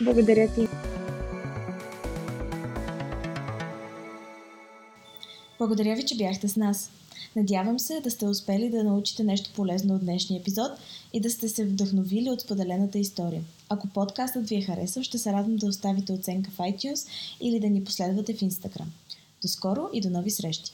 Благодаря 0.00 0.48
ти. 0.54 0.68
Благодаря 5.58 5.94
ви, 5.94 6.04
че 6.06 6.16
бяхте 6.16 6.48
с 6.48 6.56
нас. 6.56 6.99
Надявам 7.36 7.78
се 7.78 8.00
да 8.00 8.10
сте 8.10 8.26
успели 8.26 8.70
да 8.70 8.84
научите 8.84 9.24
нещо 9.24 9.50
полезно 9.54 9.94
от 9.94 10.00
днешния 10.00 10.40
епизод 10.40 10.72
и 11.12 11.20
да 11.20 11.30
сте 11.30 11.48
се 11.48 11.64
вдъхновили 11.64 12.30
от 12.30 12.40
споделената 12.40 12.98
история. 12.98 13.42
Ако 13.68 13.88
подкастът 13.88 14.48
ви 14.48 14.56
е 14.56 14.62
харесал, 14.62 15.02
ще 15.02 15.18
се 15.18 15.32
радвам 15.32 15.56
да 15.56 15.66
оставите 15.66 16.12
оценка 16.12 16.50
в 16.50 16.58
iTunes 16.58 17.08
или 17.40 17.60
да 17.60 17.70
ни 17.70 17.84
последвате 17.84 18.34
в 18.34 18.40
Instagram. 18.40 18.86
До 19.42 19.48
скоро 19.48 19.88
и 19.92 20.00
до 20.00 20.10
нови 20.10 20.30
срещи! 20.30 20.72